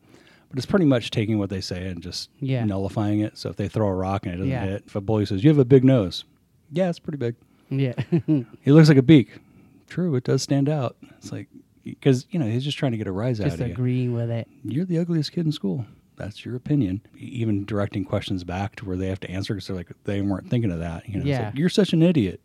[0.49, 2.63] but it's pretty much taking what they say and just Yeah.
[2.65, 4.65] nullifying it so if they throw a rock and it doesn't Yeah.
[4.65, 6.23] hit if a bully says you have a big nose
[6.71, 7.35] yeah it's pretty big
[7.69, 7.93] Yeah.
[8.12, 9.39] it looks like a beak
[9.88, 11.47] true it does stand out it's like
[11.83, 14.13] because you know he's just trying to get a rise just out of you agreeing
[14.13, 14.47] with it.
[14.63, 15.85] you're the ugliest kid in school.
[16.19, 17.01] That's your opinion.
[17.17, 20.47] Even directing questions back to where they have to answer because they're like they weren't
[20.49, 21.08] thinking of that.
[21.10, 21.45] You know, it's Yeah.
[21.47, 22.41] like, you're such an idiot.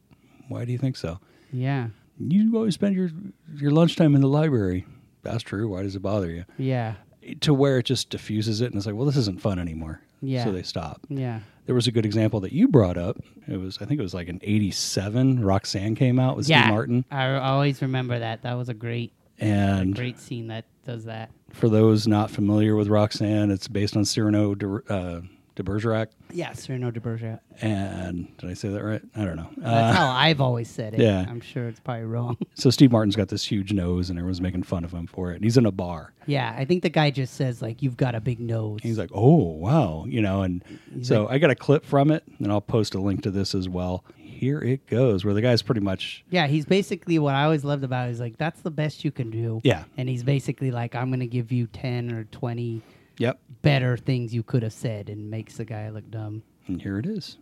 [0.48, 1.18] Why do you think so?
[1.52, 1.88] Yeah.
[2.18, 3.10] You always spend your
[3.56, 4.86] your lunchtime in the library.
[5.22, 5.68] That's true.
[5.68, 6.44] Why does it bother you?
[6.56, 6.94] Yeah.
[7.40, 10.00] To where it just diffuses it and it's like, well, this isn't fun anymore.
[10.22, 10.44] Yeah.
[10.44, 11.00] So they stop.
[11.10, 11.40] Yeah.
[11.66, 13.16] There was a good example that you brought up.
[13.48, 15.42] It was, I think it was like in '87.
[15.44, 16.62] Roxanne came out with yeah.
[16.62, 18.42] Steve Martin, I always remember that.
[18.42, 19.12] That was a great,
[19.46, 21.30] and great scene that does that.
[21.50, 25.20] for those not familiar with Roxanne, it's based on Cyrano de, uh,
[25.54, 26.08] de Bergerac.
[26.32, 27.38] Yeah, Cyrano de Bergerac.
[27.62, 29.00] And did I say that right?
[29.14, 29.48] I don't know.
[29.56, 31.00] That's Uh, how I've always said it.
[31.00, 31.24] yeah.
[31.28, 32.36] I'm sure it's probably wrong.
[32.54, 35.36] so Steve Martin's got this huge nose, and everyone's making fun of him for it.
[35.36, 36.12] And he's in a bar.
[36.26, 38.98] yeah, I think the guy just says like, "You've got a big nose." And he's
[38.98, 40.42] like, "Oh wow," you know.
[40.42, 43.30] And He's so I got a clip from it, and I'll post a link to
[43.30, 44.04] this as well.
[44.34, 47.84] Here it goes, where the guy's pretty much Yeah, he's basically what I always loved
[47.84, 48.08] about.
[48.08, 49.60] It is like that's the best you can do.
[49.64, 49.84] Yeah.
[49.96, 52.82] and he's basically like I'm gonna give you ten or twenty
[53.18, 56.42] yep, better things you could have said, and makes the guy look dumb.
[56.66, 57.38] and here it is.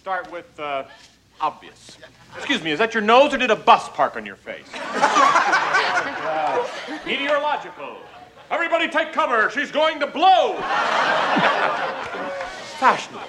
[0.00, 0.84] Start with uh,
[1.40, 1.98] obvious.
[2.36, 4.66] Excuse me, is that your nose or did a bus park on your face?
[4.74, 6.68] Uh,
[7.06, 7.96] meteorological.
[8.50, 9.50] Everybody take cover.
[9.50, 10.54] She's going to blow.
[12.78, 13.26] Fashionable.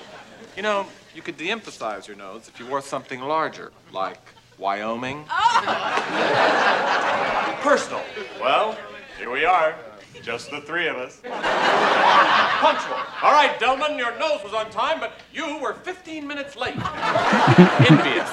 [0.55, 4.19] You know, you could de-emphasize your nose if you wore something larger, like
[4.57, 5.25] Wyoming.
[5.63, 7.59] Oh!
[7.61, 8.01] Personal.
[8.39, 8.75] Well,
[9.17, 9.75] here we are.
[10.23, 11.21] Just the three of us.
[11.21, 12.97] Punctual.
[13.23, 16.75] All right, Delman, your nose was on time, but you were 15 minutes late.
[17.89, 18.29] Envious.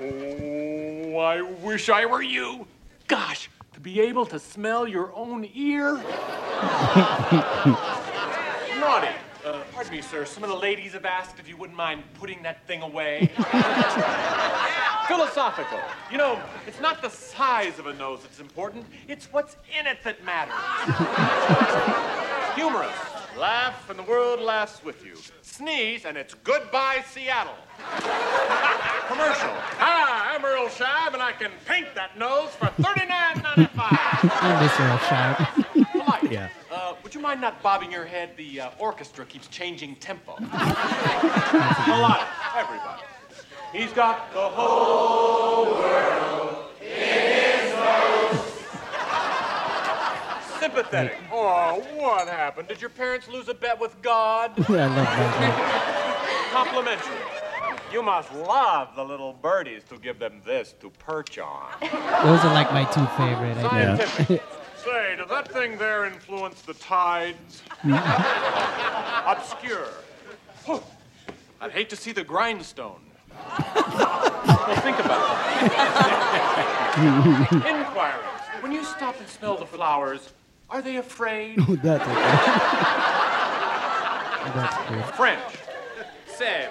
[0.00, 2.66] Oh, I wish I were you.
[3.06, 5.94] Gosh, to be able to smell your own ear.
[8.78, 9.14] Naughty.
[9.84, 10.24] Pardon me, sir.
[10.24, 13.30] Some of the ladies have asked if you wouldn't mind putting that thing away.
[15.08, 15.78] Philosophical.
[16.10, 19.98] You know, it's not the size of a nose that's important, it's what's in it
[20.02, 20.54] that matters.
[22.54, 22.96] Humorous.
[23.36, 25.16] Laugh and the world laughs with you.
[25.42, 27.52] Sneeze and it's goodbye, Seattle.
[29.06, 29.52] Commercial.
[29.80, 33.68] Hi, I'm Earl Scheib and I can paint that nose for $39.95.
[34.32, 36.32] I miss Earl Scheib.
[36.32, 36.48] Yeah.
[37.14, 38.30] Would you mind not bobbing your head?
[38.36, 40.34] The uh, orchestra keeps changing tempo.
[40.34, 42.26] Polite.
[42.56, 43.02] Everybody.
[43.72, 48.40] He's got the whole world in his nose.
[50.58, 51.16] Sympathetic.
[51.32, 52.66] Oh, what happened?
[52.66, 54.50] Did your parents lose a bet with God?
[54.68, 56.50] I love that.
[56.52, 57.14] Complimentary.
[57.92, 61.74] You must love the little birdies to give them this to perch on.
[61.80, 63.56] Those are like my two favorite.
[63.58, 64.10] I think.
[64.10, 64.42] Scientific.
[64.84, 67.62] Say, does that thing there influence the tides?
[69.26, 69.88] Obscure.
[70.66, 70.82] Whew.
[71.58, 73.00] I'd hate to see the grindstone.
[73.30, 75.72] well, think about it.
[77.66, 78.24] Inquiries.
[78.60, 80.34] When you stop and smell the flowers,
[80.68, 81.58] are they afraid?
[81.60, 82.04] Oh, that's
[84.54, 85.04] That's good.
[85.14, 85.40] French.
[86.26, 86.68] Say,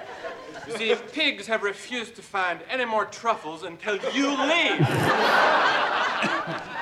[0.67, 4.85] you see, pigs have refused to find any more truffles until you leave.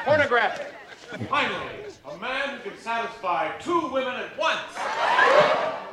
[0.03, 0.73] Pornographic.
[1.29, 1.65] Finally,
[2.09, 4.61] a man who can satisfy two women at once.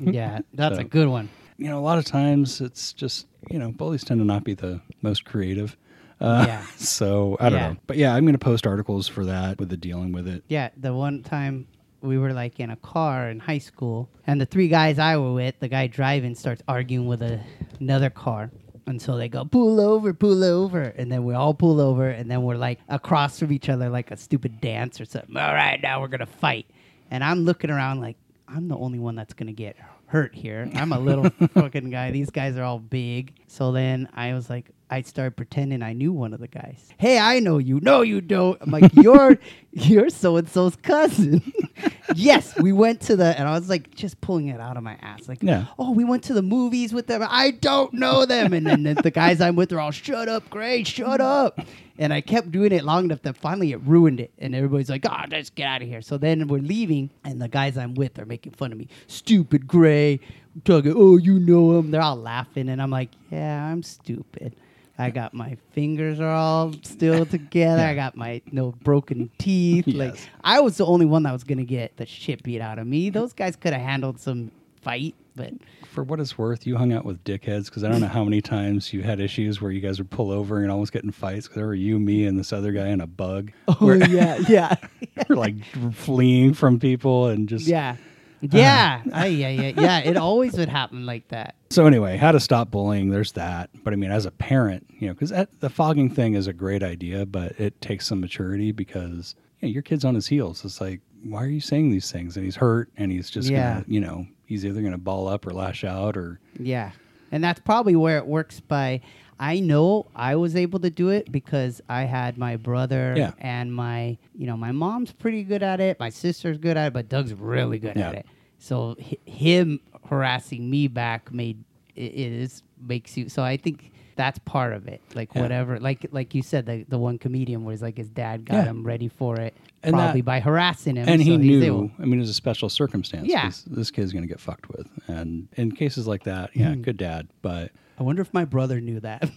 [0.00, 1.28] Yeah, that's So- a good one.
[1.58, 4.54] You know, a lot of times it's just you know bullies tend to not be
[4.54, 5.76] the most creative.
[6.20, 6.62] Uh, Yeah.
[6.76, 7.68] So I don't Yeah.
[7.70, 10.44] know, but yeah, I'm going to post articles for that with the dealing with it.
[10.48, 11.66] Yeah, the one time
[12.00, 15.32] we were like in a car in high school, and the three guys I were
[15.32, 17.40] with, the guy driving starts arguing with a,
[17.80, 18.50] another car.
[18.98, 20.82] So they go, pull over, pull over.
[20.82, 24.10] And then we all pull over, and then we're like across from each other like
[24.10, 25.36] a stupid dance or something.
[25.36, 26.66] All right, now we're going to fight.
[27.10, 28.16] And I'm looking around like,
[28.48, 30.70] I'm the only one that's going to get hurt here.
[30.74, 32.10] I'm a little fucking guy.
[32.10, 33.34] These guys are all big.
[33.46, 36.88] So then I was like, I started pretending I knew one of the guys.
[36.96, 37.78] Hey, I know you.
[37.82, 38.56] No, you don't.
[38.62, 39.38] I'm like, you're
[39.72, 41.52] you're so and so's cousin.
[42.14, 44.94] yes, we went to the, and I was like, just pulling it out of my
[45.02, 45.66] ass, like, Yeah.
[45.78, 47.22] oh, we went to the movies with them.
[47.28, 50.84] I don't know them, and then the guys I'm with are all, shut up, Gray,
[50.84, 51.60] shut up.
[51.98, 55.04] And I kept doing it long enough that finally it ruined it, and everybody's like,
[55.06, 56.00] ah, oh, just get out of here.
[56.00, 59.66] So then we're leaving, and the guys I'm with are making fun of me, stupid
[59.68, 60.18] Gray,
[60.64, 61.90] talking, oh, you know him.
[61.90, 64.56] They're all laughing, and I'm like, yeah, I'm stupid.
[64.98, 67.82] I got my fingers are all still together.
[67.82, 69.86] I got my no broken teeth.
[69.86, 72.86] Like I was the only one that was gonna get the shit beat out of
[72.86, 73.10] me.
[73.10, 74.50] Those guys could have handled some
[74.82, 75.52] fight, but
[75.86, 78.40] For what it's worth, you hung out with dickheads because I don't know how many
[78.40, 81.46] times you had issues where you guys would pull over and almost get in fights
[81.46, 83.52] because there were you, me, and this other guy and a bug.
[83.68, 84.74] oh yeah, yeah,
[85.28, 87.96] We're like fleeing from people and just yeah,
[88.40, 89.98] yeah, I, yeah, yeah, yeah.
[90.00, 91.54] It always would happen like that.
[91.70, 93.10] So anyway, how to stop bullying?
[93.10, 93.70] There's that.
[93.84, 96.82] But I mean, as a parent, you know, because the fogging thing is a great
[96.82, 100.64] idea, but it takes some maturity because you know, your kid's on his heels.
[100.64, 102.36] It's like, why are you saying these things?
[102.36, 103.74] And he's hurt, and he's just Yeah.
[103.74, 106.92] gonna, you know, he's either gonna ball up or lash out, or Yeah.
[107.30, 109.00] And that's probably where it works by
[109.40, 113.32] I know I was able to do it because I had my brother Yeah.
[113.38, 116.92] and my you know, my mom's pretty good at it, my sister's good at it,
[116.94, 118.26] but Doug's really good at it.
[118.58, 119.78] So hi- him
[120.08, 121.62] harassing me back made
[121.94, 125.00] it, it is makes you so I think that's part of it.
[125.14, 125.42] Like Yeah.
[125.42, 128.64] whatever like like you said the the one comedian was like his dad got Yeah.
[128.64, 131.64] him ready for it And probably that- by harassing him and he so he's knew.
[131.64, 133.28] able- I mean, it was a special circumstance.
[133.28, 133.42] Yeah.
[133.44, 136.82] 'cause This kid's gonna get fucked with, and in cases like that, yeah, Hmm.
[136.82, 139.28] good dad, but I wonder if my brother knew that.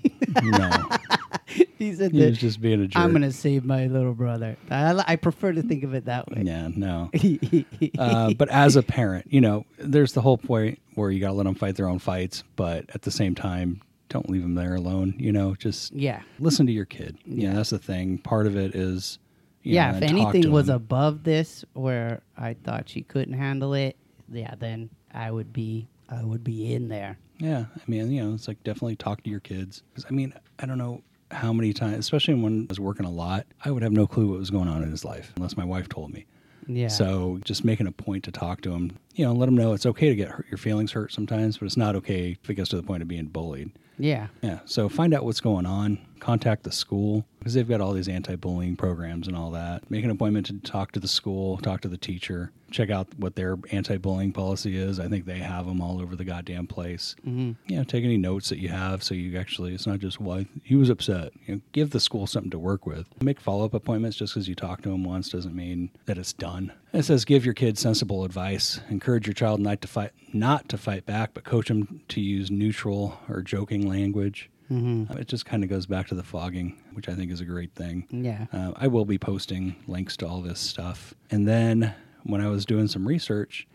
[0.43, 0.69] no,
[1.77, 3.01] he said he was just being a jerk.
[3.01, 4.57] I'm gonna save my little brother.
[4.69, 6.43] I, I prefer to think of it that way.
[6.45, 7.09] Yeah, no.
[7.99, 11.33] uh, but as a parent, you know, there's the whole point where you got to
[11.33, 14.75] let them fight their own fights, but at the same time, don't leave them there
[14.75, 15.13] alone.
[15.17, 16.21] You know, just Yeah.
[16.39, 17.17] listen to your kid.
[17.25, 17.53] Yeah, Yeah.
[17.55, 18.17] that's the thing.
[18.17, 19.19] Part of it is,
[19.63, 20.75] you yeah, know, if anything was them.
[20.75, 23.95] above this where I thought she couldn't handle it,
[24.31, 27.17] yeah, then I would be I would be in there.
[27.37, 29.81] Yeah, I mean, you know, it's like definitely talk to your kids.
[29.95, 33.11] 'Cause, I mean, I don't know how many times, especially when I was working a
[33.11, 35.65] lot, I would have no clue what was going on in his life unless my
[35.65, 36.25] wife told me.
[36.67, 36.89] Yeah.
[36.89, 39.85] So just making a point to talk to him, you know, let him know it's
[39.85, 42.69] okay to get hurt, your feelings hurt sometimes, but it's not okay if it gets
[42.69, 43.71] to the point of being bullied.
[43.97, 44.27] yeah.
[44.41, 44.59] Yeah.
[44.65, 45.97] So find out what's going on.
[46.19, 49.89] Contact the school because they've got all these anti-bullying programs and all that.
[49.89, 53.35] Make an appointment to talk to the school, talk to the teacher, check out what
[53.35, 54.99] their anti-bullying policy is.
[54.99, 57.15] I think they have them all over the goddamn place.
[57.25, 57.53] Mm-hmm.
[57.65, 60.45] You know, take any notes that you have so you actually it's not just why
[60.63, 61.33] he was upset.
[61.47, 63.07] You know, give the school something to work with.
[63.23, 66.71] Make follow-up appointments just because you talk to them once doesn't mean that it's done.
[66.93, 68.81] It says give your kids sensible advice.
[68.91, 72.51] Encourage your child not to fight not to fight back, but coach them to use
[72.51, 74.51] neutral or joking language.
[74.71, 75.17] Mm-hmm.
[75.17, 77.73] It just kind of goes back to the fogging, which I think is a great
[77.75, 78.07] thing.
[78.09, 78.45] Yeah.
[78.53, 81.13] Uh, I will be posting links to all this stuff.
[81.29, 83.67] And then when I was doing some research,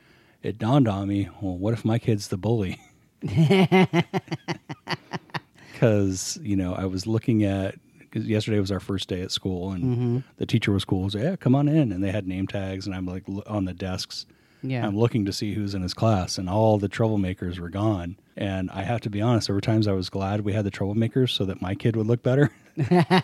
[0.43, 2.81] it dawned on me well, what if my kid's the bully?
[5.73, 9.73] Because, you know, I was looking at, because yesterday was our first day at school
[9.73, 11.11] and the teacher was cool.
[11.11, 11.93] So, yeah, come on in.
[11.93, 14.25] And they had name tags and I'm like on the desks.
[14.63, 14.87] Yeah.
[14.87, 18.17] I'm looking to see who's in his class, and all the troublemakers were gone.
[18.37, 20.71] And I have to be honest, there were times I was glad we had the
[20.71, 22.51] troublemakers so that my kid would look better.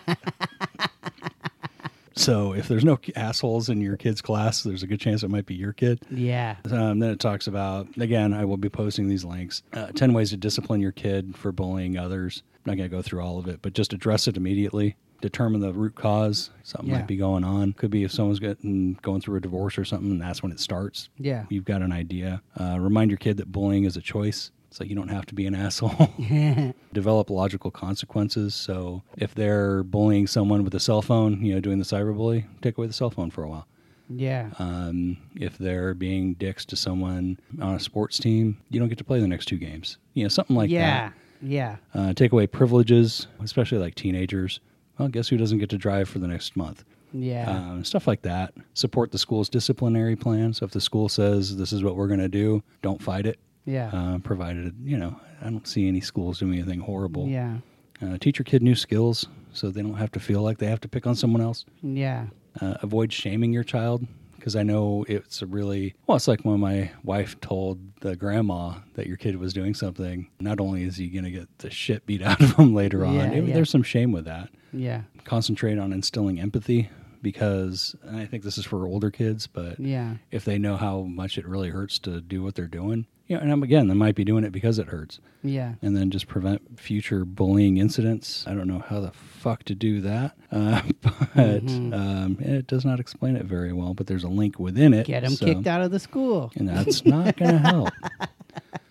[2.15, 5.45] so if there's no assholes in your kid's class, there's a good chance it might
[5.45, 6.01] be your kid.
[6.09, 6.55] Yeah.
[6.71, 10.31] Um, then it talks about, again, I will be posting these links uh, 10 ways
[10.31, 12.41] to discipline your kid for bullying others.
[12.65, 14.95] I'm not going to go through all of it, but just address it immediately.
[15.23, 16.49] Determine the root cause.
[16.63, 16.97] Something Yeah.
[16.97, 17.71] might be going on.
[17.73, 20.59] Could be if someone's getting going through a divorce or something, and that's when it
[20.59, 21.07] starts.
[21.17, 21.45] Yeah.
[21.49, 22.41] You've got an idea.
[22.59, 24.51] Uh, remind your kid that bullying is a choice.
[24.69, 26.09] So you don't have to be an asshole.
[26.93, 28.53] Develop logical consequences.
[28.53, 32.77] So if they're bullying someone with a cell phone, you know, doing the cyberbully, take
[32.77, 33.65] away the cell phone for a while.
[34.09, 34.49] Yeah.
[34.59, 39.05] Um, if they're being dicks to someone on a sports team, you don't get to
[39.05, 39.99] play the next two games.
[40.15, 40.81] You know, something like yeah.
[41.09, 41.13] that.
[41.41, 41.75] Yeah.
[41.93, 44.59] Uh, take away privileges, especially like teenagers.
[44.97, 46.83] Well, guess who doesn't get to drive for the next month?
[47.13, 47.49] Yeah.
[47.49, 48.53] Um, stuff like that.
[48.73, 50.53] Support the school's disciplinary plan.
[50.53, 53.39] So if the school says this is what we're going to do, don't fight it.
[53.65, 53.89] yeah.
[53.93, 57.27] Uh, provided, you know, I don't see any schools doing anything horrible.
[57.27, 57.57] yeah.
[58.01, 60.81] Uh, teach your kid new skills so they don't have to feel like they have
[60.81, 61.63] to pick on someone else.
[61.81, 62.25] Yeah.
[62.59, 64.05] Uh, avoid shaming your child
[64.43, 66.17] because I know it's a really well.
[66.17, 70.27] It's like when my wife told the grandma that your kid was doing something.
[70.41, 73.13] Not only is he going to get the shit beat out of him later on,
[73.15, 73.53] Yeah, it- yeah.
[73.53, 74.49] there's some shame with that.
[74.73, 75.03] Yeah.
[75.23, 76.89] Concentrate on instilling empathy
[77.21, 80.15] because and I think this is for older kids, but Yeah.
[80.29, 83.41] if they know how much it really hurts to do what they're doing, you know,
[83.41, 85.75] and again, they might be doing it because it hurts Yeah.
[85.81, 88.45] and then just prevent future bullying incidents.
[88.47, 91.93] I don't know how the fuck to do that, uh, but Mm-hmm.
[91.93, 93.93] um, it does not explain it very well.
[93.93, 95.07] But there's a link within it.
[95.07, 96.51] Get him so- kicked out of the school.
[96.55, 97.89] and that's not going to help.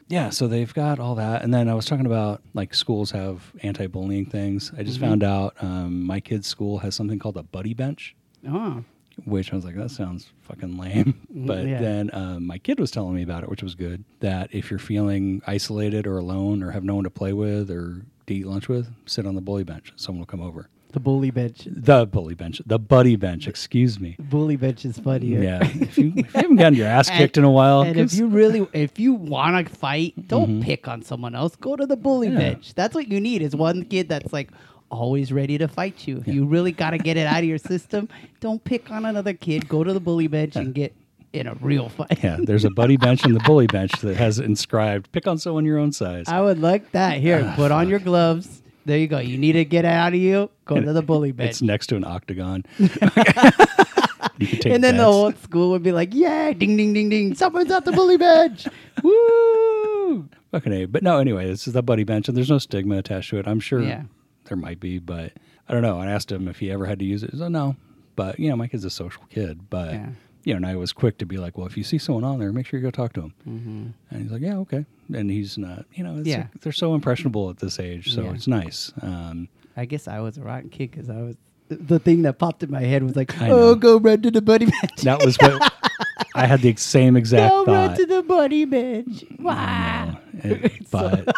[0.09, 3.51] Yeah, so they've got all that, and then I was talking about like schools have
[3.63, 4.71] anti-bullying things.
[4.71, 4.85] I Mm-hmm.
[4.87, 8.15] just found out um, my kid's school has something called a buddy bench,
[8.47, 8.85] Oh.
[9.25, 11.21] Which I was like, that sounds fucking lame.
[11.35, 11.81] But Mm, yeah.
[11.81, 14.05] then um, my kid was telling me about it, which was good.
[14.21, 18.03] That if you're feeling isolated or alone or have no one to play with or
[18.27, 19.93] to eat lunch with, sit on the bully bench.
[19.97, 20.69] Someone will come over.
[20.93, 21.67] The bully bench.
[21.71, 23.49] The bully bench, the buddy bench.
[23.49, 24.15] Excuse me.
[24.19, 25.43] Bully bench is funnier.
[25.43, 27.99] Yeah, if you, if you haven't gotten your ass And- kicked in a while, And
[27.99, 31.57] if you really, if you want to fight, don't pick on someone else.
[31.57, 32.37] Go to the bully Mm-hmm.
[32.41, 32.51] Yeah.
[32.53, 32.75] bench.
[32.75, 33.41] That's what you need.
[33.41, 34.51] Is one kid that's like
[34.93, 36.19] always ready to fight you.
[36.19, 38.09] If you really got to get it out of your system,
[38.41, 39.69] don't pick on another kid.
[39.69, 40.95] Go to the bully bench and get
[41.33, 42.23] in a real fight.
[42.23, 45.65] Yeah, there's a buddy bench and the bully bench that has inscribed "Pick on someone
[45.65, 47.19] your own size." I would like that.
[47.21, 48.63] Here, Ah, put on your gloves.
[48.85, 49.19] There you go.
[49.19, 50.51] You need to get it out of you.
[50.67, 51.51] Go to the bully bench.
[51.51, 52.65] It's next to an octagon.
[52.79, 55.13] you can take and then the bets.
[55.13, 57.35] whole school would be like, "Yeah, ding, ding, ding, ding!
[57.35, 58.67] Someone's at the bully bench!
[59.03, 60.85] Woo!" fucking a.
[60.87, 63.47] But no, anyway, this is the buddy bench, and there's no stigma attached to it.
[63.47, 64.03] I'm sure Yeah.
[64.45, 65.33] There might be, but
[65.69, 65.99] I don't know.
[66.01, 67.31] I asked him if he ever had to use it.
[67.31, 67.77] He said no,
[68.17, 69.93] but you know, my kid's a social kid, but.
[69.93, 70.09] Yeah.
[70.45, 72.41] You know, and I was quick to be like, "Well, if you see someone on
[72.41, 73.87] there, make sure you go talk to him." Mm-hmm.
[74.11, 76.39] And he's like, "Yeah, okay." And he's not, you know, it's Yeah.
[76.39, 78.33] like- they're so impressionable at this age, so Yeah.
[78.33, 78.91] it's nice.
[79.03, 81.37] Um, I guess I was a rotten kid because I was.
[81.69, 84.65] The thing that popped in my head was like, "Oh, go run to the buddy
[84.67, 85.03] bench!
[85.05, 85.73] that was what
[86.35, 87.97] I had the same exact Go run thought.
[87.99, 90.19] to the buddy bench!" Wow.
[90.43, 91.29] It- but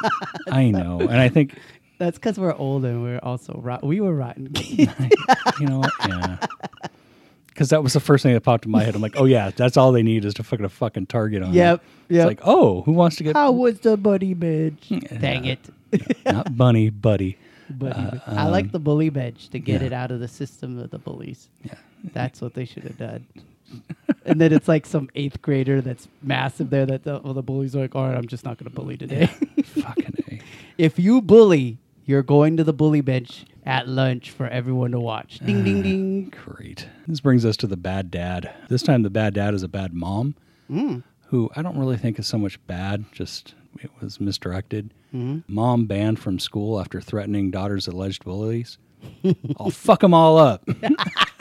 [0.51, 1.59] I know, and I think
[1.99, 4.93] That's because we're old and we're also rot- we were rotten kids.
[5.61, 6.39] you know what, yeah,
[7.47, 8.95] because that was the first thing that popped in my head.
[8.95, 11.51] I'm like, oh yeah, that's all they need is to fucking a fucking target on.
[11.51, 11.55] it.
[11.55, 12.23] Yep, Yeah.
[12.23, 13.37] It's like, oh, who wants to get?
[13.37, 14.93] How was the buddy bench?
[15.21, 15.61] Dang it!
[16.27, 17.39] not bunny, buddy.
[17.71, 19.89] But uh, I like the um, bully bench to get yeah.
[19.89, 21.49] it out of the system of the bullies.
[21.63, 21.75] Yeah.
[22.13, 23.27] That's what they should have done.
[24.27, 27.75] and then it's like some eighth grader that's massive there that the, well, the bullies
[27.75, 29.27] are like, all right, I'm just not going to bully today.
[29.65, 30.41] Fucking A.
[30.79, 35.39] if you bully, you're going to the bully bench at lunch for everyone to watch.
[35.39, 36.33] Ding, ding, ah, ding.
[36.45, 36.89] Great.
[37.07, 38.53] This brings us to the bad dad.
[38.69, 40.35] This time, the bad dad is a bad mom,
[40.71, 41.03] mm.
[41.29, 44.93] who I don't really think is so much bad, just it was misdirected.
[45.15, 45.53] Mm-hmm.
[45.53, 48.79] Mom banned from school after threatening daughter's alleged bullies.
[49.59, 50.69] I'll fuck them all up.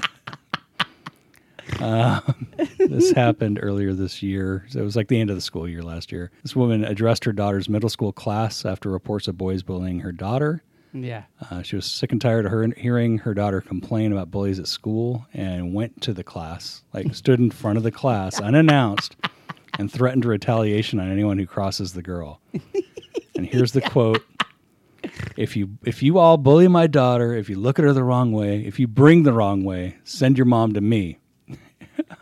[1.83, 4.65] Um, this happened earlier this year.
[4.69, 6.31] So it was like the end of the school year last year.
[6.41, 10.63] This woman addressed her daughter's middle school class after reports of boys bullying her daughter.
[10.93, 11.23] Yeah.
[11.49, 14.67] Uh, she was sick and tired of her hearing her daughter complain about bullies at
[14.67, 19.15] school and went to the class, like stood in front of the class unannounced
[19.79, 22.39] and threatened retaliation on anyone who crosses the girl.
[23.35, 24.23] And here's the quote.
[25.35, 28.31] If you if you all bully my daughter, if you look at her the wrong
[28.31, 31.19] way, if you bring the wrong way, send your mom to me.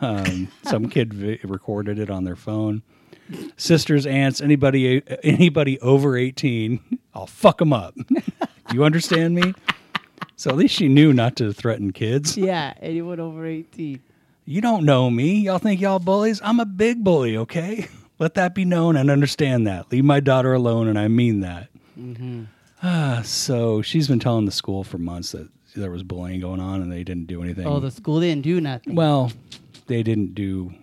[0.02, 2.82] Um, some kid vi- recorded it on their phone.
[3.56, 6.80] Sisters, aunts, anybody anybody over eighteen,
[7.14, 7.96] I'll fuck them up.
[8.74, 9.54] You understand me?
[10.36, 12.36] So at least she knew not to threaten kids.
[12.38, 12.74] Yeah.
[12.82, 14.02] Anyone over 18.
[14.46, 15.36] You don't know me.
[15.42, 16.42] Y'all think y'all bullies?
[16.44, 17.88] I'm a big bully, okay?
[18.18, 19.92] Let that be known and understand that.
[19.92, 21.68] Leave my daughter alone, and I mean that.
[22.84, 26.82] Ah, so she's been telling the school for months that there was bullying going on,
[26.82, 27.68] and they didn't do anything.
[27.68, 28.96] Oh, the school didn't do nothing.
[28.96, 29.32] well,
[29.92, 30.74] they didn't do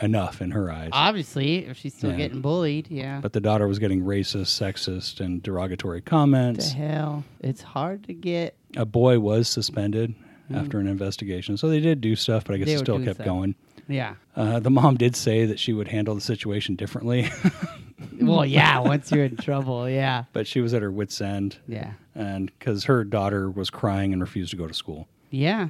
[0.00, 0.90] enough in her eyes.
[0.92, 2.16] Obviously, if she's still Yeah.
[2.18, 3.18] getting bullied, yeah.
[3.20, 6.68] but the daughter was getting racist, sexist, and derogatory comments.
[6.68, 6.94] the comments.
[6.94, 7.24] hell?
[7.40, 8.54] It's hard to get.
[8.76, 10.14] A boy was suspended
[10.54, 12.94] after an investigation, so they did do stuff, but I guess They it were still
[12.96, 13.26] doing kept stuff.
[13.26, 13.54] going.
[13.88, 14.14] Yeah.
[14.36, 17.28] Uh, the mom did say that she would handle the situation differently,
[18.20, 18.78] Well, yeah.
[18.80, 20.24] once you're in trouble, yeah.
[20.32, 21.92] but she was at her wits' end, Yeah.
[22.14, 25.08] and because her daughter was crying and refused to go to school.
[25.30, 25.68] Yeah.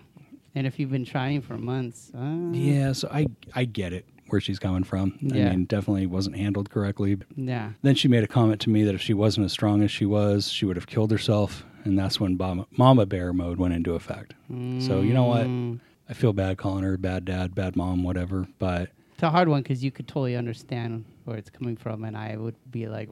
[0.55, 4.41] And if you've been trying for months, uh, Yeah, so I I get it where
[4.41, 5.17] she's coming from.
[5.21, 5.47] Yeah.
[5.47, 7.17] I mean, definitely wasn't handled correctly.
[7.37, 7.71] yeah.
[7.83, 10.05] Then she made a comment to me that if she wasn't as strong as she
[10.05, 13.95] was, she would have killed herself, and that's when Mama, Mama Bear mode went into
[13.95, 14.35] effect.
[14.81, 15.47] So you know what?
[15.47, 15.81] Mm.
[16.11, 18.49] I feel bad calling her bad dad, bad mom, whatever.
[18.59, 22.17] But It's a hard one because you could totally understand where it's coming from, and
[22.17, 23.09] I would be like,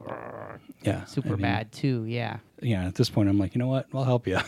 [0.83, 2.05] yeah, super I mean, bad too.
[2.05, 2.37] Yeah.
[2.61, 3.87] Yeah, at this point, I'm like, you know what?
[3.93, 4.39] I'll help you.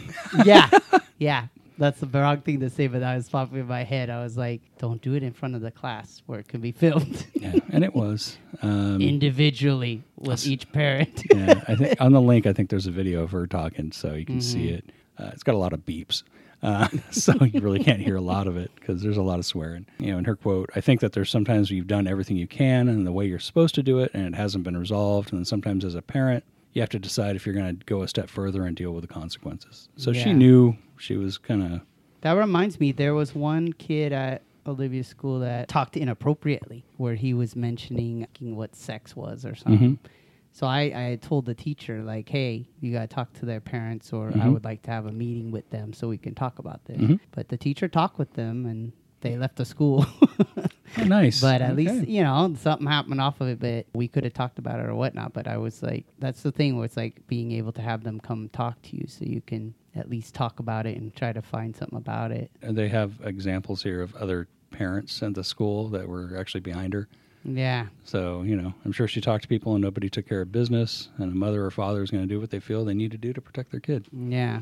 [0.46, 0.70] yeah.
[1.20, 1.48] Yeah.
[1.80, 4.10] That's the wrong thing to say, but that was popping in my head.
[4.12, 6.72] I was like, don't do it in front of the class where it can be
[6.72, 8.38] filmed yeah, and it was.
[8.62, 11.24] Um, individually with each parent.
[11.34, 14.14] yeah, I think on the link, I think there's a video of her talking, so
[14.14, 14.76] you can see Mm-hmm.
[14.76, 14.86] it.
[15.18, 16.24] Uh, it's got a lot of beeps,
[16.64, 19.46] uh, so you really can't hear a lot of it because there's a lot of
[19.46, 19.86] swearing.
[20.00, 22.88] You know, in her quote, I think that there's sometimes you've done everything you can
[22.90, 25.32] and the way you're supposed to do it, and it hasn't been resolved.
[25.32, 26.44] And then sometimes as a parent,
[26.74, 29.02] you have to decide if you're going to go a step further and deal with
[29.02, 29.90] the consequences.
[29.98, 31.82] So she knew she was kind of
[32.22, 37.34] That reminds me, there was one kid at Olivia's school that talked inappropriately, where he
[37.34, 39.98] was mentioning what sex was or something.
[39.98, 40.08] Mm-hmm.
[40.52, 44.12] So I, I told the teacher, like, hey, you got to talk to their parents,
[44.12, 44.54] or I mm-hmm.
[44.54, 46.98] would like to have a meeting with them so we can talk about this.
[46.98, 47.16] Mm-hmm.
[47.32, 48.92] But the teacher talked with them, and
[49.22, 50.06] they left the school.
[50.98, 51.42] oh, nice.
[51.42, 53.60] But at least you know something happened off of it.
[53.60, 55.34] But we could have talked about it or whatnot.
[55.34, 58.20] But I was like, that's the thing where it's like being able to have them
[58.20, 61.42] come talk to you, so you can at least talk about it and try to
[61.42, 62.52] find something about it.
[62.62, 66.94] And they have examples here of other parents at the school that were actually behind
[66.94, 67.08] her.
[67.46, 70.52] Yeah, So, you know, I'm sure she talked to people and nobody took care of
[70.52, 73.12] business, and a mother or father is going to do what they feel they need
[73.12, 74.08] to do to protect their kid.
[74.14, 74.60] yeah.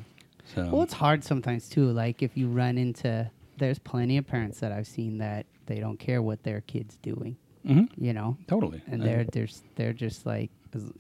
[0.56, 1.92] So, Well, it's hard sometimes too.
[1.92, 6.00] Like if you run into, there's plenty of parents that I've seen that they don't
[6.00, 7.38] care what their kid's doing.
[7.66, 7.90] Mhm.
[7.98, 8.82] You know, totally.
[8.88, 10.50] and I- they're they're they're just like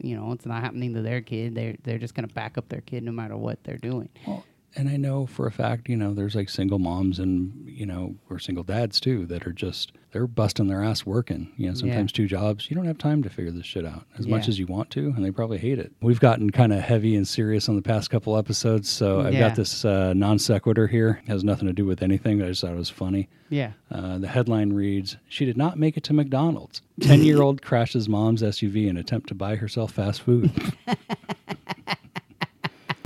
[0.02, 1.54] you know, it's not happening to their kid.
[1.56, 4.10] They're they're just gonna back up their kid no matter what they're doing.
[4.26, 4.44] Well,
[4.76, 8.16] and I know for a fact, you know, there's like single moms and, you know,
[8.30, 11.52] or single dads too that are just, they're busting their ass working.
[11.58, 12.70] You know, sometimes two jobs.
[12.70, 15.14] You don't have time to figure this shit out as much as you want to,
[15.16, 15.92] and they probably hate it.
[16.02, 19.48] We've gotten kind of heavy and serious on the past couple episodes, so I've Yeah.
[19.48, 21.22] got this uh, non sequitur here.
[21.26, 23.30] It has nothing to do with anything, but I just thought it was funny.
[23.50, 23.72] Yeah.
[23.92, 26.82] Uh, the headline reads She did not make it to McDonald's.
[27.02, 30.52] 10 year old crashes mom's SUV in attempt to buy herself fast food.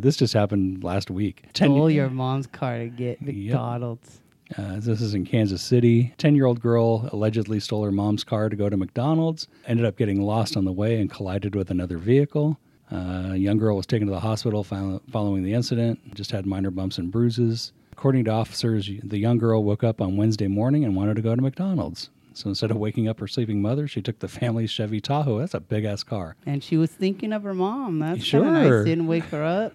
[0.01, 1.43] this just happened last week.
[1.53, 4.21] 10 Stole your mom's car to get McDonald's.
[4.57, 6.13] Uh, this is in Kansas City.
[6.17, 9.97] 10 year old girl allegedly stole her mom's car to go to McDonald's, ended up
[9.97, 12.59] getting lost on the way and collided with another vehicle.
[12.91, 16.45] Uh, a young girl was taken to the hospital fol- following the incident, just had
[16.45, 17.71] minor bumps and bruises.
[17.93, 21.33] According to officers, the young girl woke up on Wednesday morning and wanted to go
[21.33, 22.09] to McDonald's.
[22.33, 25.39] So instead of waking up her sleeping mother, she took the family's Chevy Tahoe.
[25.39, 26.35] That's a big ass car.
[26.45, 27.99] And she was thinking of her mom.
[27.99, 28.43] That's Sure.
[28.43, 28.85] kind nice.
[28.85, 29.73] Didn't wake her up.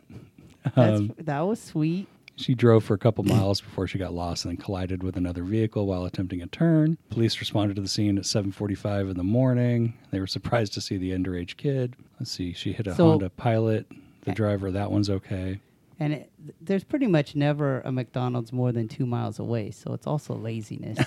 [0.75, 2.09] Um, that was sweet.
[2.39, 5.43] She drove for a couple miles before she got lost and then collided with another
[5.43, 6.99] vehicle while attempting a turn.
[7.09, 9.95] Police responded to the scene at 7:45 in the morning.
[10.11, 11.95] They were surprised to see the underage kid.
[12.21, 13.87] Let's see, she hit a So- Honda Pilot.
[14.25, 15.61] The driver, that one's okay.
[15.99, 19.71] And it, there's pretty much never a McDonald's more than two miles away.
[19.71, 20.99] So it's also laziness.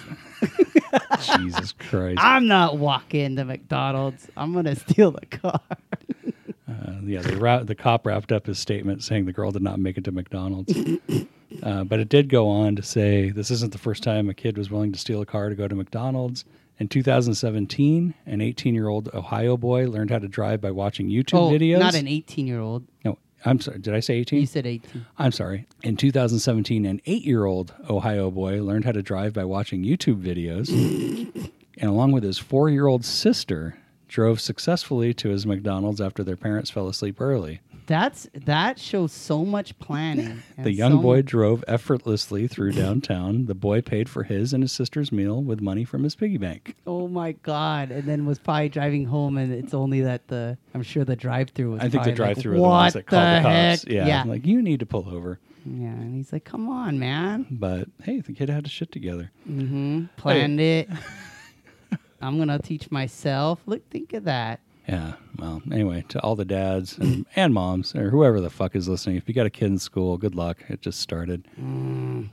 [1.38, 2.20] Jesus Christ.
[2.22, 4.28] I'm not walking to McDonald's.
[4.36, 5.62] I'm going to steal the car.
[6.68, 9.80] Uh, yeah, the, ra- the cop wrapped up his statement saying the girl did not
[9.80, 10.74] make it to McDonald's.
[11.64, 14.58] uh, but it did go on to say this isn't the first time a kid
[14.58, 16.46] was willing to steal a car to go to McDonald's.
[16.80, 21.40] In 2017, an 18 year old Ohio boy learned how to drive by watching YouTube
[21.40, 21.80] oh, videos.
[21.80, 22.88] not an 18 year old.
[23.04, 23.80] No, I'm sorry.
[23.80, 24.42] Did I say 18?
[24.42, 25.06] You said 18.
[25.18, 25.66] I'm sorry.
[25.84, 30.22] In 2017, an eight year old Ohio boy learned how to drive by watching YouTube
[30.22, 30.70] videos.
[31.78, 33.78] and along with his four year old sister,
[34.08, 37.62] drove successfully to his McDonald's after their parents fell asleep early.
[37.90, 40.44] That's that shows so much planning.
[40.60, 43.48] The young so boy drove effortlessly through downtown.
[43.48, 46.76] The boy paid for his and his sister's meal with money from his piggy bank.
[46.86, 47.90] Oh my god!
[47.90, 51.72] And then was probably driving home, and it's only that the I'm sure the drive-through
[51.72, 51.80] was.
[51.80, 53.92] I think the probably drive like, are the ones "What that called the heck?" cops.
[53.92, 55.40] Yeah, yeah, like you need to pull over.
[55.66, 55.88] yeah.
[55.88, 57.48] And he's like, "Come on, man!
[57.50, 59.32] But hey, the kid had his shit together.
[59.50, 60.06] Mm-hmm.
[60.16, 60.90] Planned it.
[62.22, 63.62] I'm gonna teach myself.
[63.66, 64.60] Look, think of that.
[64.90, 65.14] Yeah.
[65.38, 69.18] Well, anyway, to all the dads and, and moms or whoever the fuck is listening,
[69.18, 70.58] if you got a kid in school, good luck.
[70.68, 71.48] It just started.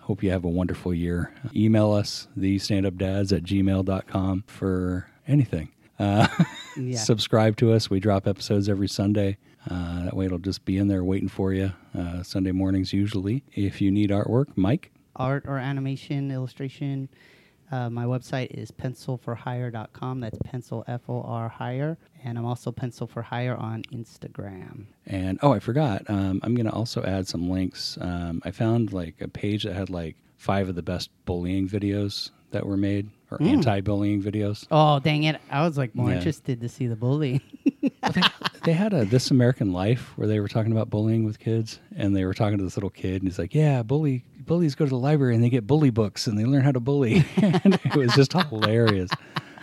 [0.01, 1.35] Hope you have a wonderful year.
[1.55, 5.69] Email us, thestandupdads at gmail.com for anything.
[5.99, 6.27] Uh,
[6.79, 6.99] Yeah.
[6.99, 7.89] Subscribe to us.
[7.89, 9.39] We drop episodes every Sunday.
[9.71, 13.43] Uh, that way it'll just be in there waiting for you uh, Sunday mornings usually.
[13.55, 17.09] If you need artwork, Mike, Art or animation, illustration.
[17.71, 20.21] Uh, my website is pencilforhire.com.
[20.21, 24.87] That's pencil F O R hire, and I'm also pencil for hire on Instagram.
[25.07, 26.03] And oh, I forgot.
[26.09, 27.99] Um, I'm going to also add some links.
[28.01, 32.31] Um, I found like a page that had like five of the best bullying videos
[32.53, 34.67] that were made or anti-bullying videos.
[34.71, 35.41] Oh dang it!
[35.51, 36.17] I was like more Yeah.
[36.19, 37.41] interested to see the bully.
[38.65, 42.15] they had a This American Life where they were talking about bullying with kids, and
[42.15, 44.89] they were talking to this little kid, and he's like, "Yeah, bully bullies go to
[44.91, 47.97] the library and they get bully books and they learn how to bully." and it
[47.97, 49.11] was just hilarious.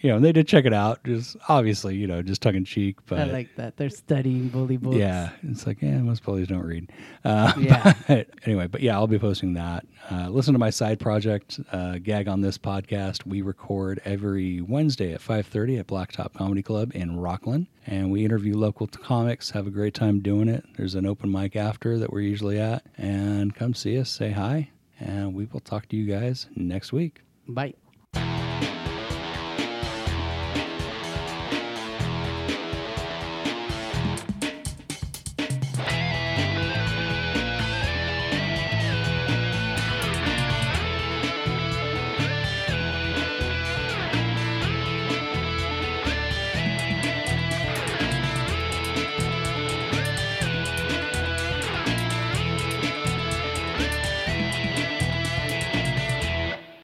[0.01, 2.65] You know, and they did check it out, just obviously, you know, just tongue in
[2.65, 3.77] cheek, but I like that.
[3.77, 4.97] They're studying bully books.
[4.97, 6.91] Yeah, it's like yeah, most bullies don't read.
[7.23, 7.93] Uh, Yeah.
[8.09, 9.86] but anyway, but yeah, I'll be posting that.
[10.11, 13.25] Uh, listen to my side project, uh, Gag on This podcast.
[13.25, 18.25] We record every Wednesday at five thirty at Blacktop Comedy Club in Rocklin, and we
[18.25, 19.51] interview local t- comics.
[19.51, 20.65] Have a great time doing it.
[20.75, 24.69] There's an open mic after that we're usually at, and come see us, say hi,
[25.04, 27.22] and we will talk to you guys next week.
[27.47, 27.82] Bye.